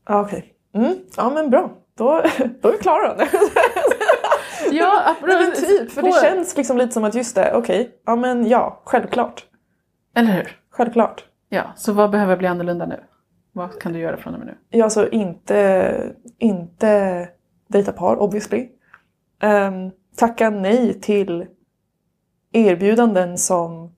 [0.08, 0.52] Ja, Okej.
[0.74, 0.96] Mm.
[1.16, 1.70] Ja men bra.
[1.98, 2.04] Då,
[2.60, 3.24] då är vi klara då.
[4.72, 8.48] Ja, men typ, för det känns liksom lite som att just det, okej, ja men
[8.48, 9.44] ja, självklart.
[10.14, 10.60] Eller hur?
[10.70, 11.24] Självklart.
[11.48, 13.00] Ja, så vad behöver bli annorlunda nu?
[13.56, 14.58] Vad kan du göra från och med nu?
[14.70, 17.28] Jag alltså inte, inte
[17.68, 18.68] dejta par obviously.
[19.42, 21.46] Um, tacka nej till
[22.52, 23.94] erbjudanden som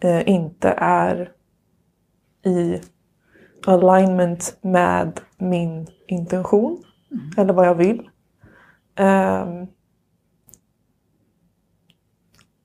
[0.00, 1.32] eh, inte är
[2.44, 2.80] i
[3.66, 6.82] alignment med min intention
[7.36, 8.10] eller vad jag vill.
[8.94, 9.66] Ehm,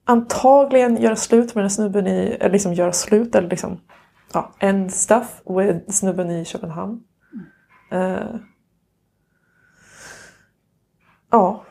[0.04, 3.80] antagligen göra slut med den snubben i, eller liksom göra slut eller liksom
[4.36, 7.04] ja, end stuff with snubben i Köpenhamn.
[7.90, 8.36] Eh,
[11.30, 11.62] ja,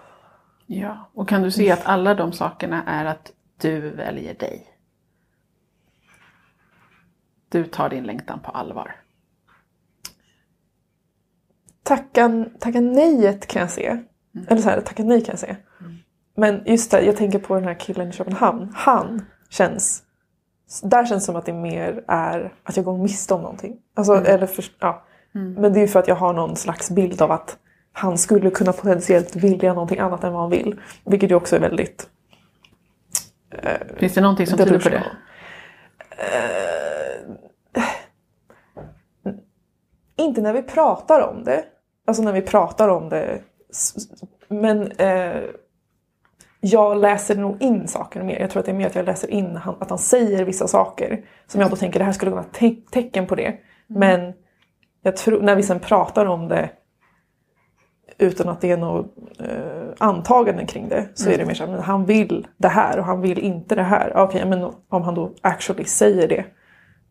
[0.68, 4.68] Ja, och kan du se att alla de sakerna är att du väljer dig?
[7.50, 8.96] Du tar din längtan på allvar.
[11.86, 13.98] tacka, tacka nejet kan jag se.
[14.48, 15.56] Eller så här, tacka nej kan jag se.
[16.36, 18.72] Men just det, jag tänker på den här killen i Köpenhamn.
[18.76, 20.05] Han känns...
[20.84, 23.78] Där känns det som att det mer är att jag går miste om någonting.
[23.94, 25.06] Alltså, eller för, ja.
[25.32, 27.58] Men det är ju för att jag har någon slags bild av att
[27.92, 30.82] han skulle kunna potentiellt vilja någonting annat än vad han vill.
[31.06, 32.10] Vilket ju också är väldigt...
[33.98, 35.04] Finns det någonting som tyder på det?
[36.10, 37.32] Eh,
[40.16, 41.66] inte när vi pratar om det.
[42.08, 43.42] Alltså när vi pratar om det.
[44.48, 45.44] Men eh,
[46.66, 48.40] jag läser nog in saker mer.
[48.40, 50.68] Jag tror att det är mer att jag läser in han, att han säger vissa
[50.68, 51.26] saker.
[51.48, 53.56] Som jag då tänker, det här skulle kunna te- tecken på det.
[53.88, 54.34] Men
[55.02, 56.70] jag tror, när vi sen pratar om det
[58.18, 61.80] utan att det är något eh, antaganden kring det så är det mer så men
[61.80, 64.18] han vill det här och han vill inte det här.
[64.18, 66.46] Okej, men om han då actually säger det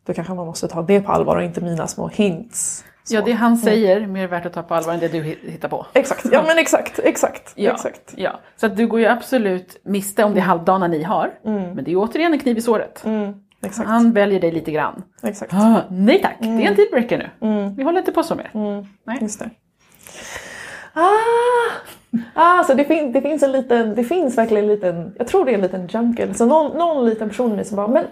[0.06, 2.84] då kanske man måste ta det på allvar och inte mina små hints.
[3.04, 3.14] Så.
[3.14, 5.50] Ja, det han säger är mer värt att ta på allvar än det du hi-
[5.50, 5.86] hittar på.
[5.92, 7.52] Exakt, ja men exakt, exakt.
[7.56, 8.14] Ja, exakt.
[8.16, 8.40] ja.
[8.56, 11.30] Så att du går ju absolut miste om det halvdana ni har.
[11.42, 13.04] Men det är återigen en kniv i såret.
[13.04, 13.32] Mm,
[13.66, 13.88] exakt.
[13.88, 15.02] Han väljer dig lite grann.
[15.22, 15.52] exakt.
[15.54, 17.70] Ah, nej tack, det är en dealbreaker nu.
[17.76, 18.50] Vi håller inte på så mer.
[19.06, 19.18] Nej.
[19.20, 19.50] Just det.
[20.92, 21.10] Ah,
[22.34, 25.44] ah, så det, fin- det finns en liten, det finns verkligen en liten, jag tror
[25.44, 28.04] det är en liten jungle, så någon, någon liten person i mig som bara, men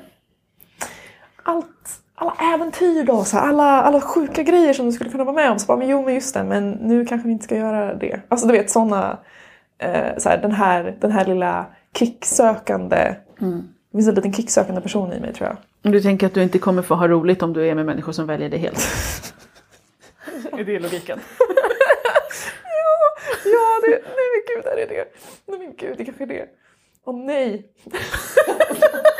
[1.43, 5.37] allt, alla äventyr då, så här, alla, alla sjuka grejer som du skulle kunna vara
[5.37, 7.57] med om, så bara, men jo men just det, men nu kanske vi inte ska
[7.57, 8.21] göra det.
[8.29, 9.19] Alltså du vet sådana,
[9.79, 11.67] eh, så här, den, här, den här lilla
[11.99, 15.93] kicksökande, det finns en liten kicksökande person i mig tror jag.
[15.93, 18.27] Du tänker att du inte kommer få ha roligt om du är med människor som
[18.27, 18.79] väljer dig helt?
[20.53, 21.21] är det logiken?
[23.45, 25.05] Ja, det, nej men gud, är det det?
[25.47, 26.47] Nej men gud, det kanske är det.
[27.05, 27.67] Åh nej!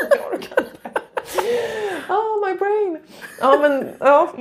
[0.09, 0.82] Jag orkar inte.
[2.09, 2.99] Oh, my brain!
[3.41, 4.33] Ja, men ja.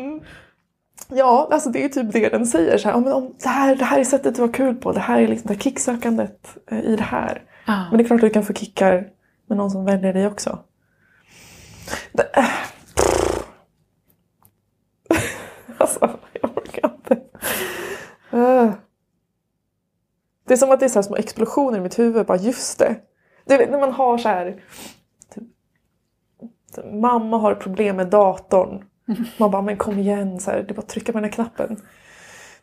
[1.09, 2.79] Ja, alltså det är typ det den säger.
[2.79, 4.93] Så här, men om det, här, det här är sättet att vara kul på.
[4.93, 7.43] Det här är liksom det här kicksökandet eh, i det här.
[7.67, 7.87] Ja.
[7.91, 9.09] Men det är klart att du kan få kickar
[9.47, 10.59] med någon som väljer dig också.
[12.13, 12.45] Det, äh.
[15.79, 17.15] alltså, jag orkar inte.
[18.31, 18.73] Äh.
[20.47, 22.27] Det är som att det är så små explosioner i mitt huvud.
[22.27, 22.97] Bara just det.
[23.45, 24.63] Du vet när man har så här.
[26.93, 28.85] Mamma har problem med datorn.
[29.39, 31.33] Man bara, men kom igen, så här, det är bara att trycka på den här
[31.33, 31.77] knappen.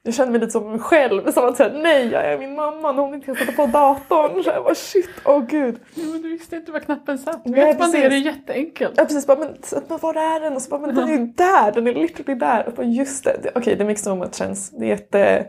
[0.03, 1.31] Jag känner mig lite som mig själv.
[1.31, 4.43] Som att säga, nej, jag är min mamma när hon inte kan sätta på datorn.
[4.43, 5.79] Så jag bara, shit, åh gud.
[5.95, 7.45] Ja, men du visste inte var knappen satt.
[7.45, 8.93] Nej, Vet man det är det jätteenkelt.
[8.97, 9.55] Jag precis bara, men,
[9.89, 10.53] men var är den?
[10.53, 12.67] Och så bara, men den är ju där, den är literally där.
[12.67, 14.75] Och bara, just det, okej, det makes so much sense.
[14.79, 15.47] Det är jätte...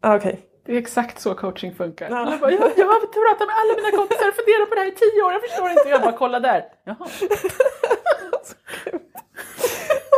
[0.00, 0.40] Ah, Okej.
[0.68, 2.10] Det är exakt så coaching funkar.
[2.10, 2.38] Ja.
[2.40, 4.94] Bara, jag, jag har pratat med alla mina kompisar och funderat på det här i
[4.94, 5.88] tio år, jag förstår inte.
[5.88, 6.64] Jag bara, kolla där.
[6.84, 6.96] Jaha.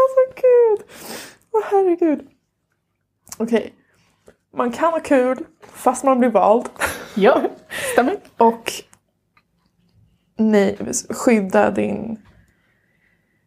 [0.00, 0.86] Alltså gud.
[1.52, 2.28] Åh herregud.
[3.38, 3.74] Okej.
[4.56, 5.38] Man kan ha kul
[5.72, 6.68] fast man blir vald.
[7.14, 7.42] Ja,
[7.92, 8.16] stämmer.
[8.36, 8.72] Och
[10.36, 10.78] nej,
[11.10, 12.22] skydda din,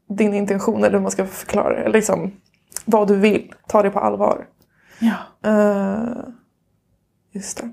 [0.10, 1.90] din intention eller hur man ska förklara det.
[1.90, 2.32] Liksom
[2.86, 3.54] vad du vill.
[3.68, 4.48] Ta det på allvar.
[5.00, 5.50] Ja.
[5.50, 6.24] Eh,
[7.34, 7.70] just det.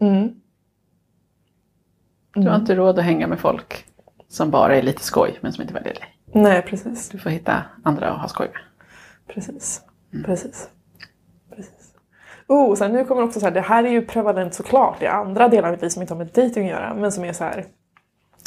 [0.00, 0.40] Mm.
[2.34, 3.84] Du har inte råd att hänga med folk
[4.28, 6.18] som bara är lite skoj men som inte väljer dig.
[6.26, 7.08] Nej, precis.
[7.08, 8.62] Du får hitta andra att ha skoj med.
[9.34, 9.82] Precis.
[10.24, 10.68] Precis.
[11.56, 11.94] Precis.
[12.48, 15.48] Oh, sen nu kommer också så här, det här är ju prevalent såklart i andra
[15.48, 17.44] delar av mitt liv som inte har med dating att göra, men som är så
[17.44, 17.66] här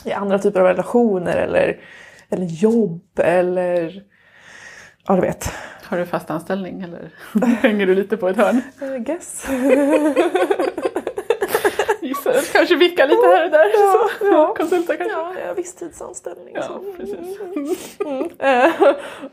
[0.05, 1.79] i andra typer av relationer eller,
[2.29, 4.03] eller jobb eller
[5.07, 5.51] ja, du vet.
[5.87, 7.11] Har du fast anställning eller
[7.45, 8.61] hänger du lite på ett hörn?
[8.95, 9.47] I guess.
[12.01, 13.71] Gissar att kanske vicka lite här och där.
[13.73, 14.25] Ja, så.
[14.25, 14.53] ja.
[14.57, 15.17] Konsulta kanske.
[15.17, 16.55] ja, jag har visstidsanställning.
[16.55, 16.93] Ja, så.
[16.97, 17.39] precis.
[17.99, 18.29] Mm.
[18.39, 18.81] Eh,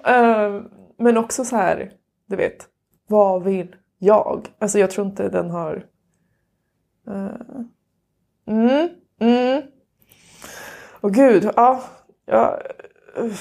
[0.05, 0.63] eh,
[0.99, 1.93] men också så här,
[2.27, 2.67] du vet,
[3.09, 4.49] vad vill jag?
[4.59, 5.85] Alltså jag tror inte den har
[7.07, 7.31] Eh,
[8.47, 8.89] mm,
[9.21, 9.63] mm.
[11.01, 11.83] Och gud, ja.
[12.27, 12.63] Jag,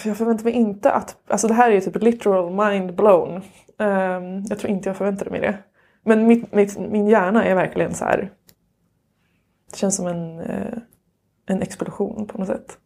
[0.06, 1.18] jag förväntar mig inte att...
[1.28, 3.42] Alltså det här är ju typ literal mind blown.
[3.80, 5.58] Ehm, jag tror inte jag förväntade mig det.
[6.06, 8.32] Men mitt, mitt, min hjärna är verkligen så här...
[9.72, 10.78] Det känns som en, eh,
[11.46, 12.78] en explosion på något sätt.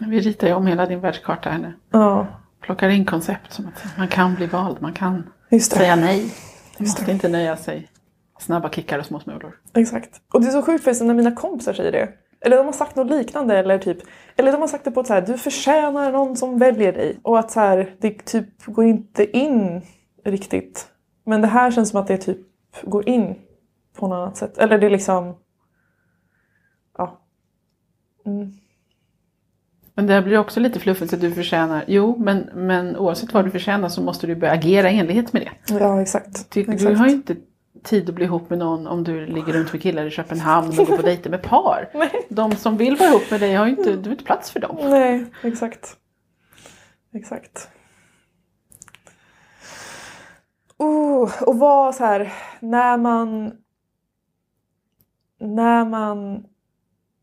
[0.00, 1.72] Vi ritar ju om hela din världskarta här nu.
[1.90, 2.26] Ja,
[2.60, 5.30] Plockar in koncept som att man kan bli vald, man kan
[5.62, 6.20] säga nej.
[6.20, 6.30] Man
[6.78, 7.12] Just måste det.
[7.12, 7.90] inte nöja sig.
[8.38, 9.54] Snabba kickar och små smulor.
[9.74, 10.20] Exakt.
[10.32, 12.08] Och det är så sjukt för när mina kompisar säger det.
[12.46, 13.98] Eller de har sagt något liknande eller typ
[14.36, 17.18] Eller de har sagt det på ett så här, du förtjänar någon som väljer dig.
[17.22, 19.82] Och att så här, det typ går inte in
[20.24, 20.88] riktigt.
[21.24, 22.38] Men det här känns som att det typ
[22.82, 23.34] går in
[23.96, 24.58] på något annat sätt.
[24.58, 25.36] Eller det är liksom...
[26.98, 27.20] Ja.
[28.26, 28.52] Mm.
[29.94, 31.84] Men det blir också lite fluffigt att du förtjänar.
[31.86, 35.42] Jo, men, men oavsett vad du förtjänar så måste du börja agera i enlighet med
[35.42, 35.74] det.
[35.74, 36.50] Ja, exakt.
[36.50, 36.98] Du, du exakt.
[36.98, 37.36] har ju inte
[37.86, 40.86] tid att bli ihop med någon om du ligger runt med killar i Köpenhamn och
[40.86, 41.90] går på dejter med par.
[41.94, 42.26] Nej.
[42.28, 44.60] De som vill vara ihop med dig har ju inte, du har inte plats för
[44.60, 44.76] dem.
[44.80, 45.96] Nej, exakt.
[47.14, 47.68] Exakt.
[50.78, 53.52] Oh, och vad så här, när man...
[55.40, 56.44] När man...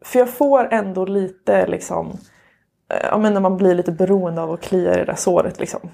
[0.06, 2.10] För jag får ändå lite liksom...
[2.89, 5.60] eh, Ja men när man blir lite beroende av att klia i det där såret
[5.60, 5.89] liksom.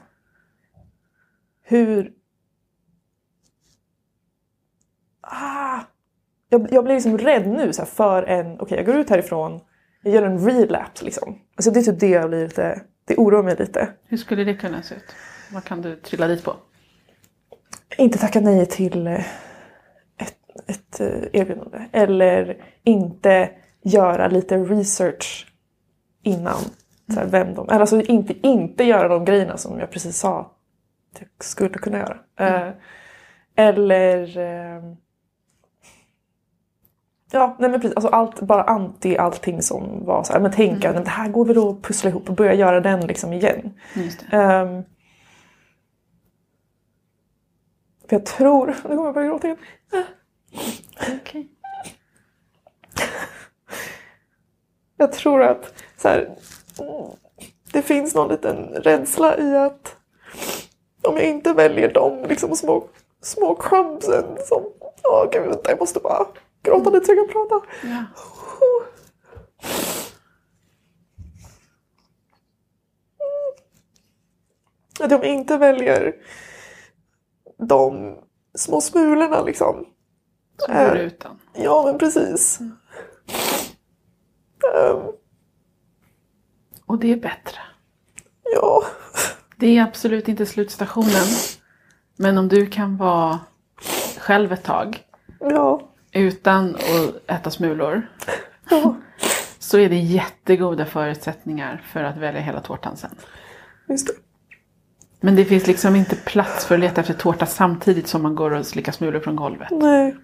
[1.61, 2.13] Hur...
[5.21, 5.79] Ah,
[6.49, 8.59] jag, jag blir liksom rädd nu så här, för en...
[8.59, 9.59] Okej, jag går ut härifrån.
[10.03, 11.39] Jag gör en relapse liksom.
[11.55, 12.81] Alltså det är typ det jag blir lite...
[13.05, 13.89] Det oroar mig lite.
[14.05, 15.15] Hur skulle det kunna se ut?
[15.53, 16.55] Vad kan du trilla dit på?
[17.97, 19.25] Inte tacka nej till eh,
[20.17, 21.85] ett, ett eh, erbjudande.
[21.91, 23.49] Eller inte
[23.83, 25.53] göra lite research
[26.23, 26.59] innan.
[27.13, 30.39] Så här, vem de, eller alltså inte, inte göra de grejerna som jag precis sa
[31.13, 32.17] att jag skulle kunna göra.
[32.39, 32.73] Eh,
[33.55, 34.39] eller...
[37.31, 37.95] Ja, nej men precis.
[37.95, 40.39] Alltså allt, bara anti allting som var så här.
[40.39, 41.03] Men tänka, mm.
[41.03, 43.73] det här går väl att pussla ihop och börja göra den liksom igen.
[44.31, 44.83] Ehm,
[48.07, 48.67] för jag tror...
[48.83, 49.57] Nu kommer jag börja gråta igen.
[51.21, 51.47] Okej.
[54.97, 56.35] Jag tror att så här,
[57.71, 59.95] det finns någon liten rädsla i att
[61.03, 62.83] om jag inte väljer de liksom små,
[63.21, 64.63] små crumbsen som...
[65.03, 66.25] Åh gud, vänta, jag måste bara
[66.63, 67.65] gråta lite så jag kan prata.
[67.83, 68.05] Ja.
[74.99, 76.15] Att jag inte väljer
[77.57, 78.15] de
[78.57, 79.85] små smulorna liksom.
[80.57, 81.39] Så går du utan.
[81.53, 82.59] Ja, men precis.
[84.75, 85.01] Ehm,
[86.85, 87.57] Och det är bättre.
[88.43, 88.83] ja.
[89.57, 91.25] Det är absolut inte slutstationen.
[92.17, 93.39] Men om du kan vara
[94.17, 95.03] själv ett tag
[95.39, 95.88] Ja.
[96.11, 98.07] Utan att äta smulor
[99.59, 103.15] så är det jättegoda förutsättningar för att välja hela tårtan sen.
[103.89, 104.13] Just det.
[105.21, 108.51] Men det finns liksom inte plats för att leta efter tårta samtidigt som man går
[108.51, 109.67] och slickar smulor från golvet.
[109.71, 110.15] Nej.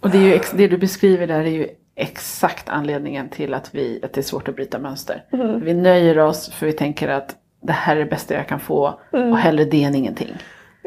[0.00, 4.00] Och det, är ju det du beskriver där är ju exakt anledningen till att, vi,
[4.02, 5.24] att det är svårt att bryta mönster.
[5.62, 9.00] Vi nöjer oss för vi tänker att det här är det bästa jag kan få
[9.10, 10.36] och hellre det än ingenting.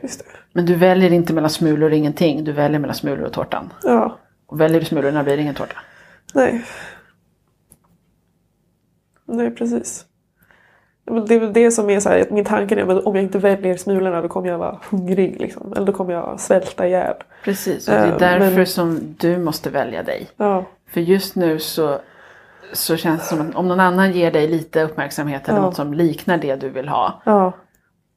[0.03, 0.25] Just det.
[0.53, 3.73] Men du väljer inte mellan smulor och ingenting, du väljer mellan smulor och tårtan.
[3.84, 4.17] Ja.
[4.47, 5.77] Och väljer du smulorna blir det ingen tårta.
[6.34, 6.65] Nej.
[9.25, 10.05] Nej, precis.
[11.05, 13.38] Det är väl- Det som är så här, min tanke är att om jag inte
[13.39, 15.41] väljer smulorna då kommer jag vara hungrig.
[15.41, 15.73] Liksom.
[15.73, 17.15] Eller då kommer jag svälta ihjäl.
[17.43, 20.27] Precis, och det är Eh, därför men- som du måste välja dig.
[20.38, 20.65] Ja.
[20.89, 21.99] För just nu så,
[22.73, 25.62] så känns det som att om någon annan ger dig lite uppmärksamhet eller Ja.
[25.65, 27.51] något som liknar det du vill ha Ja.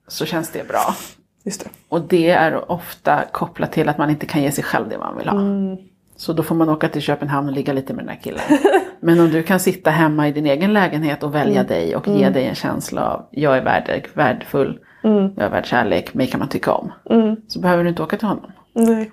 [0.08, 0.94] så känns det bra.
[1.44, 1.70] Just det.
[1.88, 5.16] Och det är ofta kopplat till att man inte kan ge sig själv det man
[5.18, 5.38] vill ha.
[5.40, 5.76] Mm.
[6.16, 8.40] Så då får man åka till Köpenhamn och ligga lite med den här killen.
[9.00, 11.66] Men om du kan sitta hemma i din egen lägenhet och välja Mm.
[11.66, 15.32] dig och ge dig en känsla av jag är värd, värdefull, Mm.
[15.36, 16.92] jag är värd kärlek, mig kan man tycka om.
[17.10, 17.36] Mm.
[17.48, 18.52] Så behöver du inte åka till honom.
[18.72, 19.10] Nej.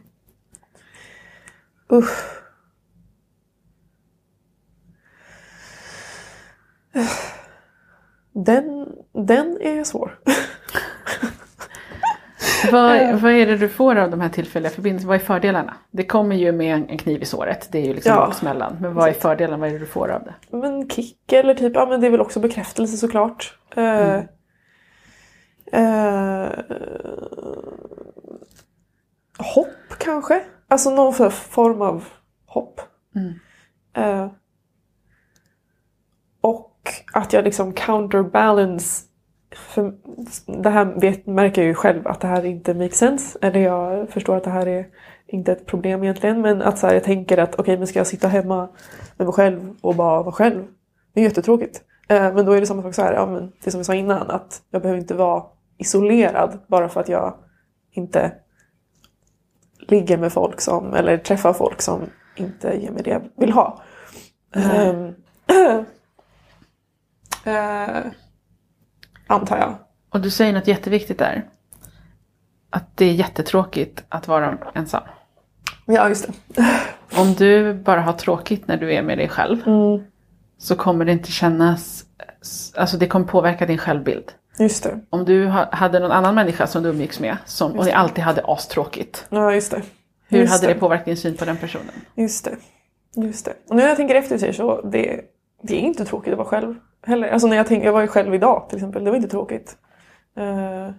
[1.93, 2.25] Usch.
[8.33, 10.19] Den, den är svår.
[12.71, 15.08] Vad, vad är det du får av de här tillfälliga förbindelserna?
[15.10, 15.78] Vad är fördelarna?
[15.91, 18.17] Det kommer ju med en kniv i såret, det är ju liksom Ja.
[18.19, 18.78] baksmällan.
[18.82, 19.58] Men vad är fördelarna?
[19.58, 20.58] Vad är det du får av det?
[20.58, 23.58] Men kick eller typ, ja men det är väl också bekräftelse såklart.
[23.75, 24.15] Eh,
[25.71, 26.49] eh,
[29.38, 30.41] hopp kanske?
[30.67, 32.04] Alltså någon för form av
[32.45, 32.82] hopp.
[33.15, 33.34] Mm.
[33.93, 34.32] Eh,
[36.41, 36.71] och
[37.13, 39.04] att jag liksom counterbalance
[39.55, 39.93] för
[40.45, 43.37] det här vet, märker jag ju själv att det här inte makes sense.
[43.41, 44.87] Eller jag förstår att det här är
[45.27, 46.41] inte ett problem egentligen.
[46.41, 48.69] Men att så här, jag tänker att okej okay, men ska jag sitta hemma
[49.17, 50.63] med mig själv och bara vara själv.
[51.13, 51.81] Det är jättetråkigt.
[52.07, 53.93] Eh, men då är det samma sak så här, ja, men det som jag sa
[53.93, 54.29] innan.
[54.31, 55.43] Att jag behöver inte vara
[55.77, 57.33] isolerad bara för att jag
[57.91, 58.31] inte
[59.79, 62.01] ligger med folk som, eller träffar folk som
[62.35, 63.81] inte ger mig det jag vill ha.
[64.55, 65.13] Mm.
[67.45, 68.11] äh,
[69.27, 69.75] antar jag.
[70.09, 71.45] Och du säger något jätteviktigt där.
[72.69, 75.03] Att det är jättetråkigt att vara ensam.
[75.85, 76.65] Ja, just det.
[77.17, 80.03] Om du bara har tråkigt när du är med dig själv mm.
[80.57, 82.05] så kommer det inte kännas,
[82.75, 84.31] alltså det kommer påverka din självbild.
[84.59, 84.99] Just det.
[85.09, 88.41] Om du hade någon annan människa som du umgicks med som, och ni alltid hade
[88.45, 89.25] astråkigt.
[89.29, 89.81] Ja, just det.
[90.27, 90.73] Hur just hade det.
[90.73, 91.91] det påverkat din syn på den personen?
[92.15, 92.57] Just det.
[93.15, 93.53] Just det.
[93.69, 95.21] Och nu när jag tänker efter så det,
[95.61, 97.27] det är inte tråkigt att vara själv heller.
[97.27, 99.77] Alltså när jag, tänker, jag var ju själv idag till exempel, det var inte tråkigt.
[100.37, 100.89] Uh,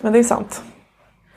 [0.00, 0.62] men det är sant.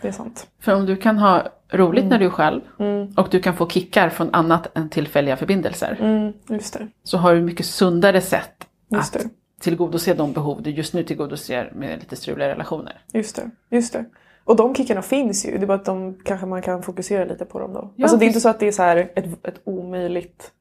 [0.01, 0.47] Det är sant.
[0.59, 2.09] För om du kan ha roligt mm.
[2.09, 3.13] när du är själv mm.
[3.17, 5.97] och du kan få kickar från annat än tillfälliga förbindelser.
[6.01, 6.87] Mm, just det.
[7.03, 9.29] Så har du mycket sundare sätt just att det.
[9.59, 13.01] tillgodose de behov du just nu tillgodoser med lite struliga relationer.
[13.13, 13.51] Just det.
[13.69, 14.05] Just det.
[14.43, 17.45] Och de kickarna finns ju, det är bara att de kanske man kan fokusera lite
[17.45, 17.93] på dem då.
[17.95, 20.51] Ja, alltså det är inte så att det är så här ett, ett omöjligt...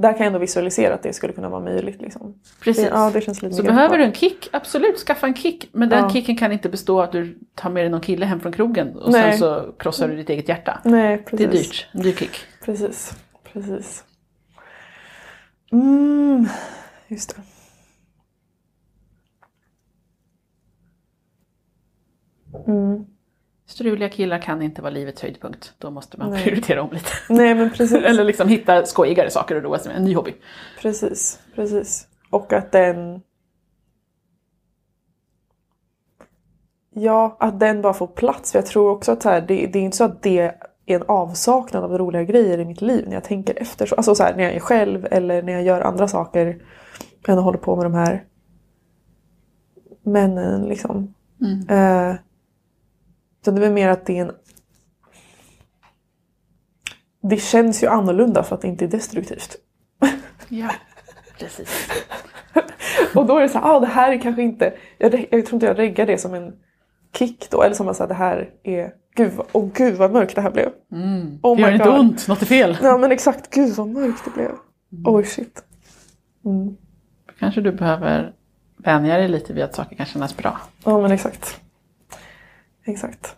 [0.00, 2.02] Där kan jag ändå visualisera att det skulle kunna vara möjligt.
[2.02, 2.34] Liksom.
[2.62, 2.84] Precis.
[2.84, 4.22] Det, ja, det känns lite Så behöver du greppbart.
[4.24, 5.68] en kick, absolut skaffa en kick.
[5.72, 6.10] Men den Ja.
[6.10, 8.96] kicken kan inte bestå av att du tar med dig någon kille hem från krogen
[8.96, 9.30] och Nej.
[9.30, 10.80] sen så krossar du ditt eget hjärta.
[10.84, 11.46] Nej, Det precis.
[11.46, 12.30] är dyrt, en dyr kick.
[12.64, 13.12] Precis.
[13.52, 14.04] Precis.
[15.72, 16.48] Mm,
[17.08, 17.42] just det.
[22.72, 23.04] Mm.
[23.70, 25.74] Struliga killar kan inte vara livets höjdpunkt.
[25.78, 26.44] Då måste man Nej.
[26.44, 27.10] prioritera om lite.
[27.28, 27.92] Nej men precis.
[28.04, 30.34] Eller liksom hitta skojigare saker att roa sig med, en ny hobby.
[30.80, 32.06] Precis, precis.
[32.30, 33.22] Och att den...
[36.94, 38.52] Ja, att den bara får plats.
[38.52, 40.54] För jag tror också att här, det, det är inte så att det är
[40.86, 43.86] en avsaknad av roliga grejer i mitt liv när jag tänker efter.
[43.86, 46.62] Så, alltså så här, när jag är själv eller när jag gör andra saker
[47.28, 48.24] än att hålla på med de här
[50.02, 51.14] männen liksom.
[51.40, 51.68] Mm.
[51.68, 52.16] Eh,
[53.40, 54.32] utan det är mer att det är en...
[57.22, 59.56] Det känns ju annorlunda för att det inte är destruktivt.
[60.48, 60.70] Ja,
[61.38, 61.88] precis.
[63.14, 64.74] Och då är det så här, ah, det här är kanske inte...
[64.98, 66.52] Jag, jag tror inte jag reggar det som en
[67.14, 67.62] kick då.
[67.62, 68.92] Eller som att säga, det här är...
[69.14, 70.68] Gud, åh gud vad mörkt det här blev.
[70.92, 71.38] Mm.
[71.42, 71.98] Oh det gör my inte God.
[71.98, 72.78] ont, något är fel.
[72.82, 74.50] Ja men exakt, gud vad mörkt det blev.
[75.04, 75.64] Oj shit.
[76.44, 76.76] Mm.
[77.38, 78.32] Kanske du behöver
[78.76, 80.60] vänja dig lite vid att saker kan kännas bra.
[80.84, 81.60] Ja men exakt.
[82.90, 83.36] Exakt.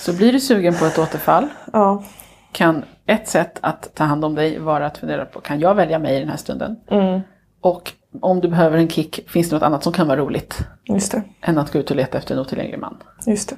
[0.00, 2.02] Så blir du sugen på ett återfall Ja.
[2.52, 5.98] kan ett sätt att ta hand om dig vara att fundera på, kan jag välja
[5.98, 6.76] mig i den här stunden?
[6.90, 7.20] Mm.
[7.60, 11.12] Och om du behöver en kick, finns det något annat som kan vara roligt Just
[11.12, 11.22] det.
[11.40, 12.96] än att gå ut och leta efter en otillgänglig man?
[13.26, 13.56] Just det.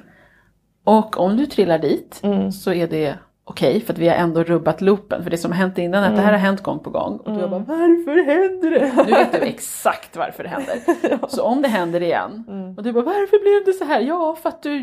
[0.83, 2.51] Och om du trillar dit Mm.
[2.51, 3.15] så är det
[3.51, 5.23] okej för att vi har ändå rubbat loopen.
[5.23, 7.17] För det som har hänt innan är att det här har hänt gång på gång.
[7.17, 9.03] Och du har bara varför händer det?
[9.05, 11.27] Nu vet du exakt varför det händer.
[11.27, 12.45] Så om det händer igen
[12.77, 14.01] och du bara varför blev det så här?
[14.01, 14.79] Ja för att du,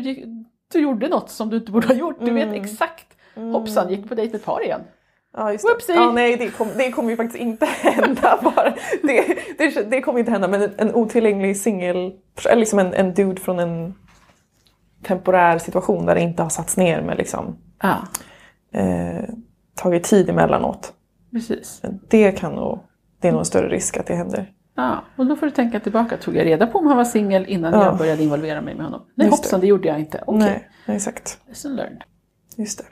[0.73, 2.17] du gjorde något som du inte borde ha gjort.
[2.19, 3.05] Du vet exakt.
[3.35, 4.81] Hoppsan gick på dejt med ett par igen.
[5.37, 5.71] Ja, just det.
[5.73, 5.95] Whoopsie.
[5.95, 8.39] Ja, nej, det, kom, det kommer ju faktiskt inte hända.
[8.43, 8.73] Bara.
[9.03, 10.47] Det, det, det kommer inte hända.
[10.47, 12.13] Men en, en otillgänglig singel,
[12.45, 13.93] eller liksom en, en dude från en
[15.03, 17.97] temporär situation där det inte har satts ner med liksom, Ja,
[18.71, 19.23] eh,
[19.75, 20.93] tagit tid emellanåt.
[21.31, 21.81] precis.
[22.09, 22.79] Det kan nog,
[23.19, 24.53] det är nog en större risk att det händer.
[24.75, 26.17] Ja, och då får du tänka tillbaka.
[26.17, 27.85] Tog jag reda på om han var singel innan Ja.
[27.85, 29.01] jag började involvera mig med honom?
[29.15, 29.67] Nej Just hoppsan, det.
[29.67, 30.23] gjorde jag inte.
[30.27, 31.39] Okej, Nej, exakt.
[31.47, 32.03] lesson learned.
[32.55, 32.85] Just det.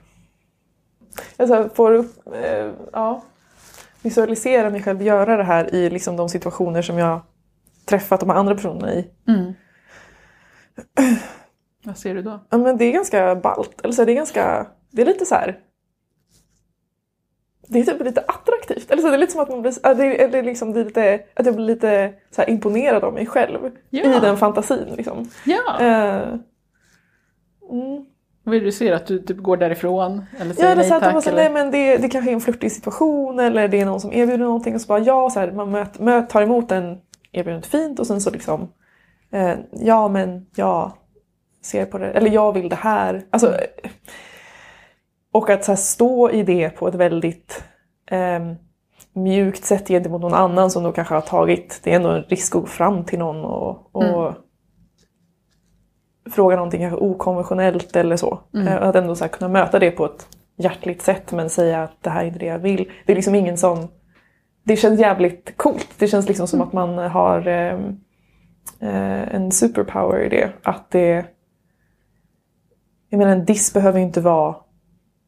[1.38, 3.24] Alltså, får upp, eh, ja,
[4.02, 7.22] visualisera mig själv göra det här i liksom de situationer som jag
[7.86, 9.08] träffat de andra personerna i.
[9.28, 9.54] Mm.
[11.84, 12.40] Vad ser du då?
[12.50, 13.82] Ja men det är ganska ballt.
[13.84, 15.60] Eller så är det är ganska, det är lite så här.
[17.68, 18.92] Det är typ lite attraktivt.
[18.92, 20.86] Eller så är det lite som att man blir, ja, det är, liksom, det är
[20.86, 23.72] lite, att jag blir lite så imponerad av mig själv.
[23.90, 24.18] Ja.
[24.18, 25.30] I den fantasin liksom.
[25.46, 26.28] Ja, Eh,
[27.72, 28.06] mm.
[28.46, 28.92] är det du ser?
[28.94, 30.26] Att du typ går därifrån?
[30.40, 31.42] Eller Ja, säger eller nej så att så, eller?
[31.42, 34.46] nej men det, det kanske är en flörtig situation eller det är någon som erbjuder
[34.46, 36.98] någonting och så bara ja, så här, man möt, möt, tar emot en
[37.32, 38.72] erbjudandet fint och sen så liksom
[39.32, 40.92] eh, ja men jag
[41.64, 43.26] ser på det, eller jag vill det här.
[43.30, 43.56] Alltså,
[45.38, 47.64] och att så stå i det på ett väldigt
[48.12, 48.56] ehm,
[49.14, 52.56] mjukt sätt gentemot någon annan som då kanske har tagit, det är ändå en risk
[52.56, 54.34] att gå fram till någon och, och
[56.32, 58.40] fråga någonting kanske okonventionellt eller så.
[58.56, 60.28] Eh, Att ändå så kunna möta det på ett
[60.58, 62.92] hjärtligt sätt men säga att det här är inte det jag vill.
[63.06, 63.88] Det är liksom ingen som
[64.64, 65.90] det känns jävligt coolt.
[65.98, 67.74] Det känns liksom som att man har eh,
[68.80, 70.52] eh, en superpower i det.
[70.64, 71.26] Att det...
[73.10, 74.56] Jag menar en diss behöver ju inte vara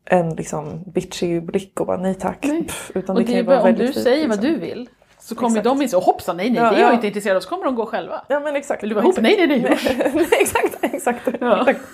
[0.10, 2.46] en liksom bitchig blick och bara nej tack.
[2.48, 2.64] Nej.
[2.64, 4.54] Pff, utan Och det kan det ju är vara om du fint, säger vad liksom.
[4.62, 4.90] du vill
[5.20, 5.64] så kommer Exakt.
[5.78, 6.94] de in så hoppsan nej nej Ja, det är jag ja.
[6.94, 8.22] inte intresserad av så kommer de gå själva.
[8.28, 8.84] Ja men exakt.
[8.84, 9.22] Vill du vara ihop?
[9.22, 9.78] Nej nej nej.
[10.14, 11.28] Nej, exakt, exakt.
[11.42, 11.62] Ja.
[11.70, 11.86] exakt.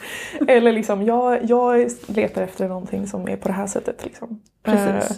[0.47, 4.05] Eller liksom, jag, jag letar efter någonting som är på det här sättet.
[4.05, 4.41] Liksom.
[4.63, 5.11] Precis.
[5.11, 5.17] Eh,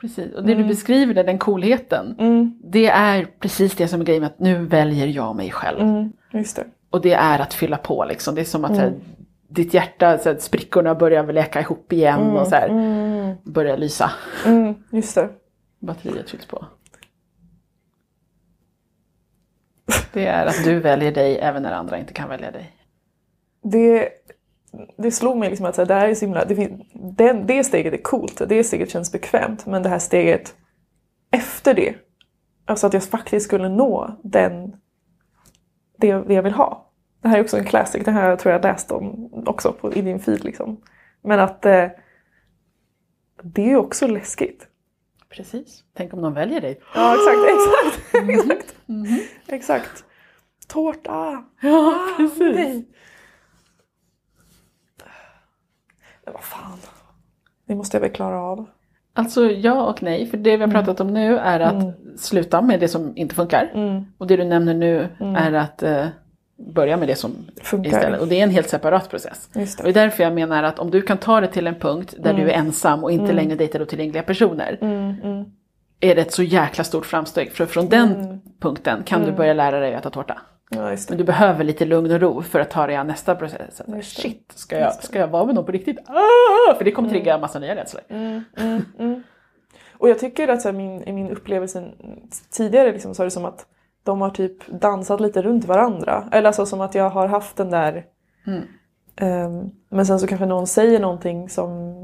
[0.00, 0.34] Precis.
[0.34, 4.20] Och det du beskriver där, den coolheten, Mm, det är precis det som är grejen
[4.20, 5.80] med att nu väljer jag mig själv.
[5.80, 6.64] mm, just det.
[6.90, 8.34] Och det är att fylla på liksom.
[8.34, 8.94] Det är som att Mm.
[9.48, 13.76] Ditt hjärta, så här, sprickorna börjar väl läka ihop igen och så här, Mm, börjar
[13.76, 14.10] lysa.
[14.46, 15.28] mm, just det.
[15.80, 16.66] Batteriet fylls på.
[20.12, 22.72] Det är att du väljer dig även när andra inte kan välja dig.
[23.62, 24.08] det,
[24.98, 27.46] det slog mig liksom att så här, det här är så himla, det, fin- den,
[27.46, 30.54] det steget är coolt, det steget känns bekvämt, men det här steget
[31.30, 31.94] efter det,
[32.64, 34.76] alltså att jag faktiskt skulle nå den,
[35.98, 36.85] det, det jag vill ha.
[37.26, 40.02] Det här är också en classic, det här tror jag läst om också på, i
[40.02, 40.80] din feed liksom.
[41.22, 41.86] Men att eh,
[43.42, 44.66] det är också läskigt.
[45.28, 45.84] Precis.
[45.94, 46.80] Tänk om de väljer dig.
[46.94, 47.38] Ja exakt,
[48.14, 48.74] exakt, exakt.
[49.46, 50.04] exakt.
[50.68, 51.44] Tårta!
[51.60, 52.38] Ja, Ah, precis.
[52.56, 52.88] nej.
[56.24, 56.78] Men vad fan.
[57.66, 58.66] Det måste jag väl klara av.
[59.12, 62.80] Alltså ja och nej, för det vi har pratat om nu är att sluta med
[62.80, 63.70] det som inte funkar.
[63.74, 64.04] Mm.
[64.18, 66.06] Och det du nämner nu är att eh,
[66.58, 67.32] börja med det som
[67.62, 67.90] Funkar.
[67.90, 68.20] istället.
[68.20, 69.48] Och det är en helt separat process.
[69.54, 69.92] Just Och det.
[69.92, 72.34] det är därför jag menar att om du kan ta det till en punkt där
[72.34, 74.78] du är ensam och inte längre dejtar otillgängliga personer.
[74.80, 75.44] Mm, mm.
[76.00, 77.52] Är det ett så jäkla stort framsteg.
[77.52, 80.38] För från den punkten kan du börja lära dig att äta tårta.
[80.70, 81.16] Ja, Men det.
[81.16, 83.80] du behöver lite lugn och ro för att ta dig an nästa process.
[83.80, 84.02] Att, det.
[84.02, 85.98] Shit, ska jag, ska jag vara med någon på riktigt?
[86.06, 86.74] Ah!
[86.74, 88.02] För det kommer trigga en massa nya rädslor.
[88.08, 89.22] Mm, mm, mm.
[89.98, 91.84] Och jag tycker att så här, min, i min upplevelse
[92.50, 93.66] tidigare liksom, så är det som att
[94.06, 96.28] de har typ dansat lite runt varandra.
[96.32, 98.04] Eller alltså som att jag har haft den där...
[98.46, 98.62] Mm.
[99.16, 101.94] ehm, men sen så kanske någon säger någonting som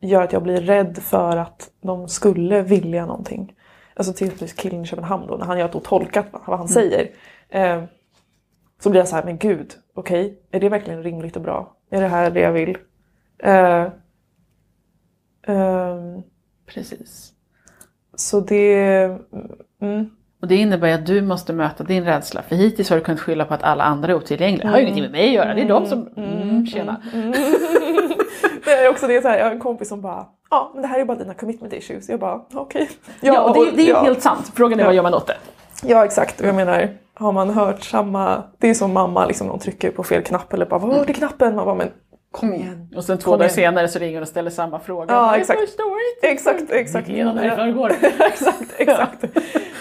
[0.00, 3.54] gör att jag blir rädd för att de skulle vilja någonting.
[3.94, 7.10] Alltså till exempel killen i Köpenhamn då, när han har då tolkat vad han säger.
[7.48, 7.86] ehm,
[8.80, 11.76] så blir jag så här, men gud, okej, är det verkligen rimligt och bra?
[11.90, 12.78] Är det här det jag vill?
[13.38, 13.86] Eh,
[15.46, 16.22] ehm,
[16.66, 17.32] Precis.
[18.14, 19.18] så det...
[19.80, 20.10] Mm,
[20.40, 22.42] Och det innebär att du måste möta din rädsla.
[22.42, 24.66] För hittills har du kunnat skylla på att alla andra är otillgängliga.
[24.66, 25.54] Det har ju ingenting med mig att göra.
[25.54, 26.08] Det är de som...
[26.16, 27.02] Mm, tjena.
[28.64, 30.88] det är också det så här, jag har en kompis som bara Ja men det
[30.88, 32.08] här är bara dina commitment issues.
[32.08, 32.90] Jag bara okej.
[33.20, 34.02] Ja, och det, det är ja.
[34.02, 34.52] helt sant.
[34.54, 35.36] Frågan är vad gör man åt det?
[35.82, 39.90] Ja exakt, jag menar har man hört samma, det är som mamma liksom, de trycker
[39.90, 41.56] på fel knapp eller bara vad var det knappen?
[41.56, 41.88] Man bara men
[42.30, 42.88] kom igen.
[42.96, 45.14] Och sen två dagar senare så ringer hon och ställer samma fråga.
[45.14, 45.60] Ja, Jag exakt.
[45.60, 46.28] förstår inte.
[46.28, 47.08] Exakt, exakt.
[47.08, 47.90] Gick igenom det här
[48.26, 49.24] exakt, exakt.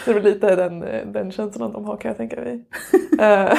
[0.05, 0.79] Det är lite den,
[1.13, 2.65] den känslan de har kan jag tänka mig.
[3.19, 3.57] Eh,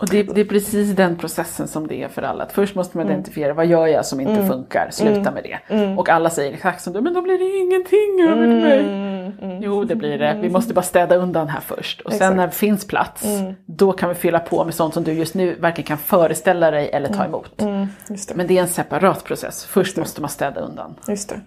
[0.00, 2.44] Och det, det är precis den processen som det är för alla.
[2.44, 5.74] Att först måste man identifiera vad gör jag som inte funkar, sluta med det.
[5.98, 9.15] Och alla säger exakt som du, men då blir det ingenting över mig.
[9.26, 9.62] Mm, mm.
[9.62, 12.00] Jo det blir det, vi måste bara städa undan här först.
[12.00, 12.36] Och sen Exakt.
[12.36, 13.24] när det finns plats,
[13.66, 16.90] då kan vi fylla på med sånt som du just nu varken kan föreställa dig
[16.92, 17.62] eller ta emot.
[17.62, 18.34] Mm, just det.
[18.34, 20.94] Men det är en separat process, först måste man städa undan.
[21.08, 21.40] Just det.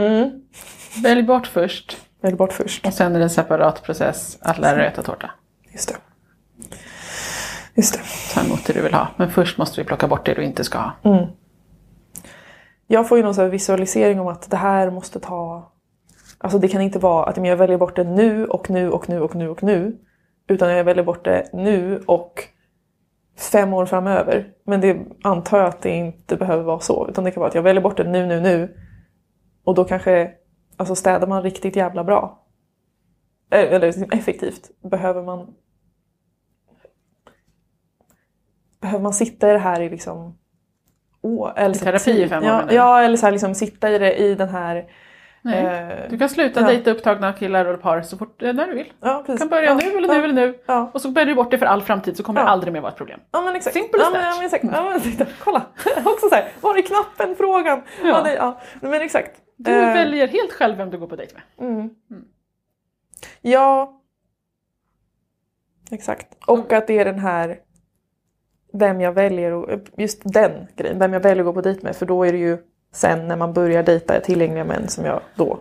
[0.00, 0.30] Mm.
[1.02, 2.86] Välj bort först, Välj bort först.
[2.86, 5.30] och sen är det en separat process att lära dig äta tårta.
[5.72, 5.96] Just det.
[7.74, 8.00] Just det.
[8.34, 10.64] Ta emot det du vill ha, men först måste vi plocka bort det du inte
[10.64, 10.92] ska ha.
[12.86, 15.70] Jag får ju någon visualisering om att det här måste ta...
[16.44, 19.20] Alltså det kan inte vara att jag väljer bort det nu och nu och nu
[19.20, 19.98] och nu och nu.
[20.48, 22.44] Utan jag väljer bort det nu och
[23.36, 24.52] fem år framöver.
[24.64, 27.08] Men det antar jag att det inte behöver vara så.
[27.08, 28.76] Utan det kan vara att jag väljer bort det nu, nu, nu.
[29.64, 30.32] Och då kanske
[30.76, 32.46] alltså städar man riktigt jävla bra.
[33.50, 34.70] Eh, Eller effektivt.
[34.82, 35.54] Behöver man...
[38.80, 40.38] Behöver man sitta i det här i liksom...
[41.20, 43.98] Åh, eller I terapi i fem år, ja, ja, eller så här liksom sitta i
[43.98, 44.90] det i den här...
[45.44, 45.64] Nej.
[45.64, 46.66] eh, Du kan sluta ja.
[46.66, 48.92] dejta upptagna killar och par så fort, eh, när du vill.
[49.00, 50.58] ja, Du kan börja ja, nu eller nu eller nu.
[50.92, 52.92] Och så väljer du bort det för all framtid så kommer det aldrig mer vara
[52.92, 53.20] ett problem.
[53.30, 53.74] Ja men exakt.
[53.76, 54.64] Simple as ja, men exakt.
[54.72, 55.62] Ja, men, titta, kolla!
[56.04, 57.36] Också så här, var är knappen?
[57.36, 57.82] Frågan!
[58.02, 58.08] Ja.
[58.08, 58.22] Ja.
[58.24, 58.60] nej, ja.
[58.80, 59.40] Men exakt.
[59.56, 61.68] Du Eh, väljer helt själv vem du går på dejt med.
[61.68, 61.90] Mm.
[63.42, 64.00] Ja.
[65.90, 66.26] Exakt.
[66.46, 67.58] Och att det är den här
[68.72, 71.96] vem jag väljer, och, just den grejen, vem jag väljer att gå på dejt med.
[71.96, 72.58] För då är det ju
[72.94, 75.58] sen när man börjar dejta tillgängliga män som jag då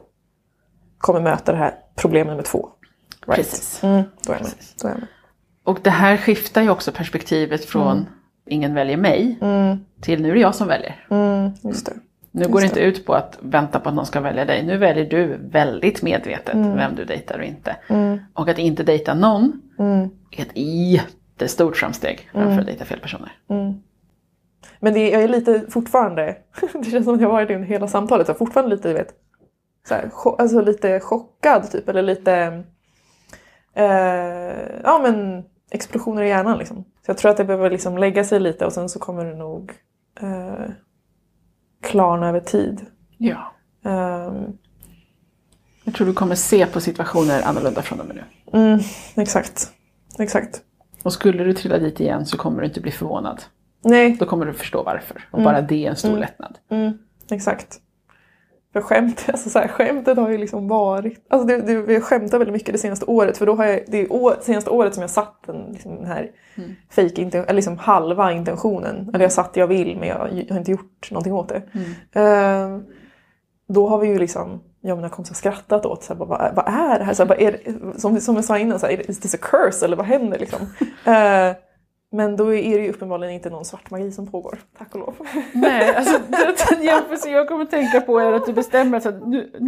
[0.98, 2.70] kommer möta det här problem nummer två.
[3.28, 3.36] Right.
[3.38, 3.84] Precis.
[3.84, 4.38] Mm, då är.
[4.38, 4.76] Precis.
[4.82, 5.08] Då är jag med.
[5.64, 8.06] Och det här skiftar ju också perspektivet från
[8.46, 11.06] ingen väljer mig Mm, till nu är det jag som väljer.
[11.10, 11.94] mm, just det.
[12.32, 14.64] Nu går det inte ut på att vänta på att någon ska välja dig.
[14.66, 17.76] Nu väljer du väldigt medvetet vem du dejtar och inte.
[18.34, 19.62] Och att inte dejta någon
[20.32, 20.52] är ett
[20.92, 23.32] jättestort framsteg framför att dejta fel personer.
[24.80, 26.36] Men det, jag är lite fortfarande,
[26.74, 29.14] det känns som att jag varit det under hela samtalet, så fortfarande lite, vet,
[29.88, 32.64] så här, alltså lite chockad typ, eller lite,
[33.74, 36.84] eh, ja men explosioner i hjärnan liksom.
[36.84, 39.36] Så jag tror att det behöver liksom lägga sig lite och sen så kommer det
[39.36, 39.72] nog
[40.22, 40.70] eh,
[41.82, 42.86] klarna över tid.
[43.18, 43.54] Ja.
[43.86, 44.58] Ehm,
[45.84, 48.24] Jag tror du kommer se på situationer annorlunda från och med nu.
[48.60, 48.80] mm,
[49.16, 49.72] exakt,
[50.20, 50.62] exakt.
[51.04, 53.44] Och skulle du trilla dit igen så kommer du inte bli förvånad.
[53.84, 55.28] Nej, Då kommer du förstå varför.
[55.32, 56.58] Och bara det är en stor lättnad.
[56.70, 56.98] Mm,
[57.32, 57.80] exakt.
[58.74, 61.26] För skämt, alltså så här, skämtet har ju liksom varit...
[61.30, 63.80] Alltså det, det, vi har skämtat väldigt mycket det senaste året för då har jag,
[63.88, 66.32] det är år, senaste året som jag satt den, liksom den här
[66.90, 69.10] fake inten, eller liksom halva intentionen.
[69.14, 71.62] Eller jag satt jag vill men jag, jag har inte gjort någonting åt det.
[72.20, 72.78] Eh,
[73.68, 76.68] då har vi ju liksom, jag och mina kompisar skrattat åt så här, vad, vad
[76.68, 77.14] är det här?
[77.14, 79.20] Så här, bara, är det, som, som jag sa innan, så här, är det- is
[79.20, 80.60] this a curse eller vad händer liksom?
[81.06, 81.56] Eh,
[82.14, 85.16] men då är det ju uppenbarligen inte någon svart magi som pågår, tack och lov.
[85.52, 86.20] Nej, alltså
[86.70, 89.04] den jämförelse jag kommer tänka på är att du bestämmer att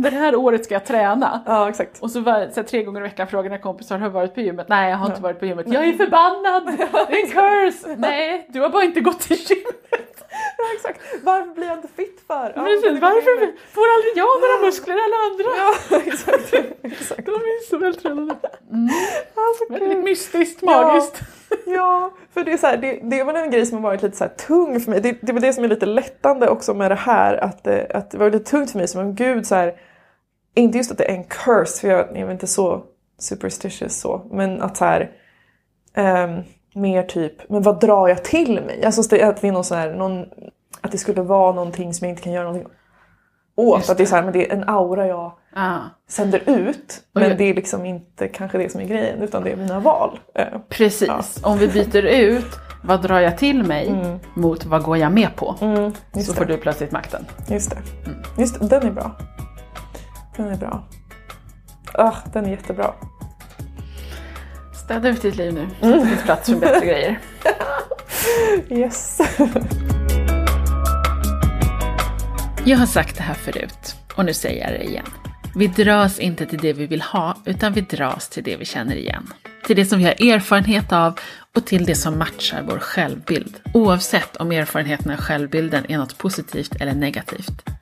[0.04, 1.44] det här året ska jag träna.
[1.46, 2.00] Ja, exakt.
[2.00, 4.34] Och så, var, så här, tre gånger i veckan frågar dina kompisar har du varit
[4.34, 4.70] på gymmet?
[4.70, 5.66] Nej, jag har inte varit på gymmet.
[5.70, 6.78] Jag är förbannad!
[7.08, 7.96] Det är en curse!
[7.98, 10.24] Nej, du har bara inte gått till gymmet.
[10.58, 11.02] Ja, exakt.
[11.24, 12.54] Varför blir jag inte fit för?
[12.56, 13.36] Ja, Precis, varför
[13.76, 15.50] får aldrig jag några muskler alla andra?
[15.62, 16.54] Ja, exakt.
[16.84, 17.26] exakt.
[17.26, 18.36] De är så vältränade.
[19.36, 20.82] Alltså, Väldigt mystiskt, Ja.
[20.82, 21.20] magiskt.
[21.66, 24.18] Ja, för det är, så här, det, det var en grej som har varit lite
[24.18, 25.00] så här tung för mig.
[25.02, 27.44] Det, det var det som är lite lättande också med det här.
[27.44, 29.74] Att, eh, att det var lite tungt för mig som en gud så här.
[30.56, 32.84] Inte just att det är en curse, för jag, jag är inte så
[33.20, 34.28] superstitious så.
[34.32, 35.12] Men att så här.
[35.94, 36.42] ehm,
[36.76, 38.86] mer typ, men vad drar jag till mig?
[38.86, 40.26] Alltså att det är någon så här, någon,
[40.82, 42.68] att det skulle vara någonting som jag inte kan göra någonting
[43.56, 43.78] åt.
[43.78, 45.78] Just Att det är så här, men det är en aura jag Ah.
[46.10, 47.04] sänder ut.
[47.14, 49.56] Och Men jag- det är liksom inte kanske det som är grejen utan det är
[49.56, 50.20] mina val.
[50.36, 52.46] Eh, Precis, om vi byter ut
[52.84, 53.94] vad drar jag till mig
[54.34, 55.56] mot vad går jag med på?
[55.62, 56.38] Mm, just så det.
[56.38, 57.26] får du plötsligt makten.
[57.50, 57.78] Just det.
[58.42, 59.12] Just det, den är bra.
[60.38, 60.84] Den är bra.
[61.94, 62.94] Ah, den är jättebra.
[64.86, 67.20] Städa ut ditt liv nu, så att det finns plats för bättre grejer.
[68.70, 69.22] Yes.
[72.66, 75.06] Jag har sagt det här förut och nu säger jag det igen.
[75.56, 78.96] Vi dras inte till det vi vill ha, utan vi dras till det vi känner
[78.96, 79.34] igen.
[79.66, 81.20] Till det som vi har erfarenhet av
[81.56, 83.56] och till det som matchar vår självbild.
[83.74, 87.75] Oavsett om erfarenheten av självbilden är något positivt eller negativt.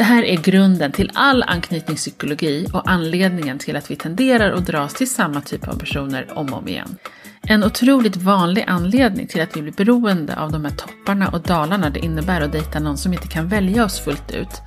[0.00, 4.94] Det här är grunden till all anknytningspsykologi och anledningen till att vi tenderar att dras
[4.94, 6.96] till samma typ av personer om och om igen.
[7.42, 11.90] En otroligt vanlig anledning till att vi blir beroende av de här topparna och dalarna
[11.90, 14.62] det innebär att dejta någon som inte kan välja oss fullt ut,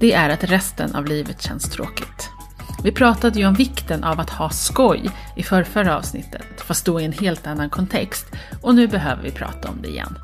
[0.00, 2.30] det är att resten av livet känns tråkigt.
[2.84, 7.04] Vi pratade ju om vikten av att ha skoj i förrförra avsnittet, fast då i
[7.04, 8.26] en helt annan kontext,
[8.62, 10.16] och nu behöver vi prata om det igen.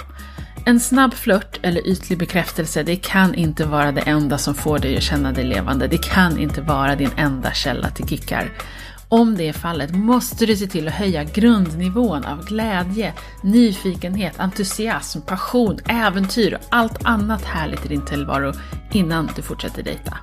[0.65, 4.97] En snabb flört eller ytlig bekräftelse, det kan inte vara det enda som får dig
[4.97, 5.87] att känna dig levande.
[5.87, 8.53] Det kan inte vara din enda källa till kickar.
[9.09, 15.21] Om det är fallet måste du se till att höja grundnivån av glädje, nyfikenhet, entusiasm,
[15.21, 18.53] passion, äventyr och allt annat härligt i din tillvaro
[18.93, 20.19] innan du fortsätter dejta.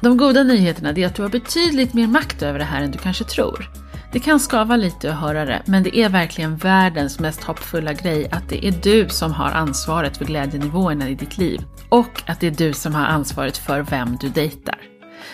[0.00, 2.98] De goda nyheterna är att du har betydligt mer makt över det här än du
[2.98, 3.70] kanske tror.
[4.12, 8.28] Det kan skava lite att höra det, men det är verkligen världens mest hoppfulla grej
[8.32, 11.60] att det är du som har ansvaret för glädjenivåerna i ditt liv.
[11.88, 14.78] Och att det är du som har ansvaret för vem du dejtar.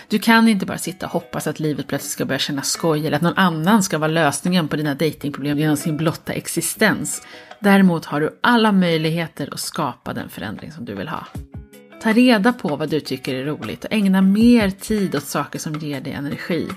[0.07, 3.17] Du kan inte bara sitta och hoppas att livet plötsligt ska börja kännas skoj eller
[3.17, 7.21] att någon annan ska vara lösningen på dina datingproblem genom sin blotta existens.
[7.59, 11.25] Däremot har du alla möjligheter att skapa den förändring som du vill ha.
[12.03, 15.73] Ta reda på vad du tycker är roligt och ägna mer tid åt saker som
[15.73, 16.67] ger dig energi.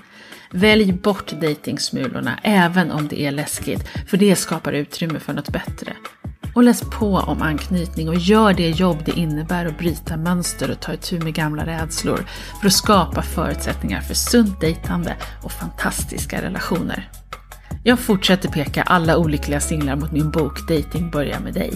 [0.53, 5.93] Välj bort dejtingsmulorna även om det är läskigt, för det skapar utrymme för något bättre.
[6.55, 10.79] Och läs på om anknytning och gör det jobb det innebär att bryta mönster och
[10.79, 12.25] ta itu med gamla rädslor
[12.59, 17.09] för att skapa förutsättningar för sunt dejtande och fantastiska relationer.
[17.83, 21.73] Jag fortsätter peka alla olyckliga singlar mot min bok Dating börjar med dig.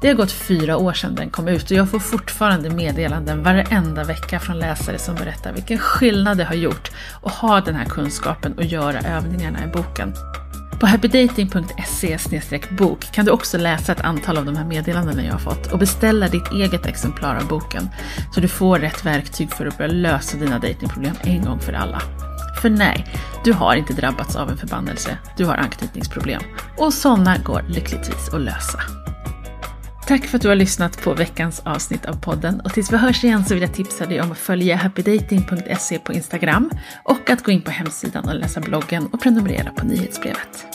[0.00, 4.04] Det har gått fyra år sedan den kom ut och jag får fortfarande meddelanden varenda
[4.04, 6.90] vecka från läsare som berättar vilken skillnad det har gjort
[7.22, 10.14] att ha den här kunskapen och göra övningarna i boken.
[10.80, 12.18] På happydating.se
[12.78, 15.78] bok kan du också läsa ett antal av de här meddelandena jag har fått och
[15.78, 17.88] beställa ditt eget exemplar av boken
[18.34, 22.02] så du får rätt verktyg för att börja lösa dina datingproblem en gång för alla.
[22.62, 23.06] För nej,
[23.44, 26.42] du har inte drabbats av en förbannelse, du har anknytningsproblem.
[26.78, 28.78] Och sådana går lyckligtvis att lösa.
[30.06, 33.24] Tack för att du har lyssnat på veckans avsnitt av podden och tills vi hörs
[33.24, 36.70] igen så vill jag tipsa dig om att följa happydating.se på Instagram
[37.04, 40.66] och att gå in på hemsidan och läsa bloggen och prenumerera på nyhetsbrevet.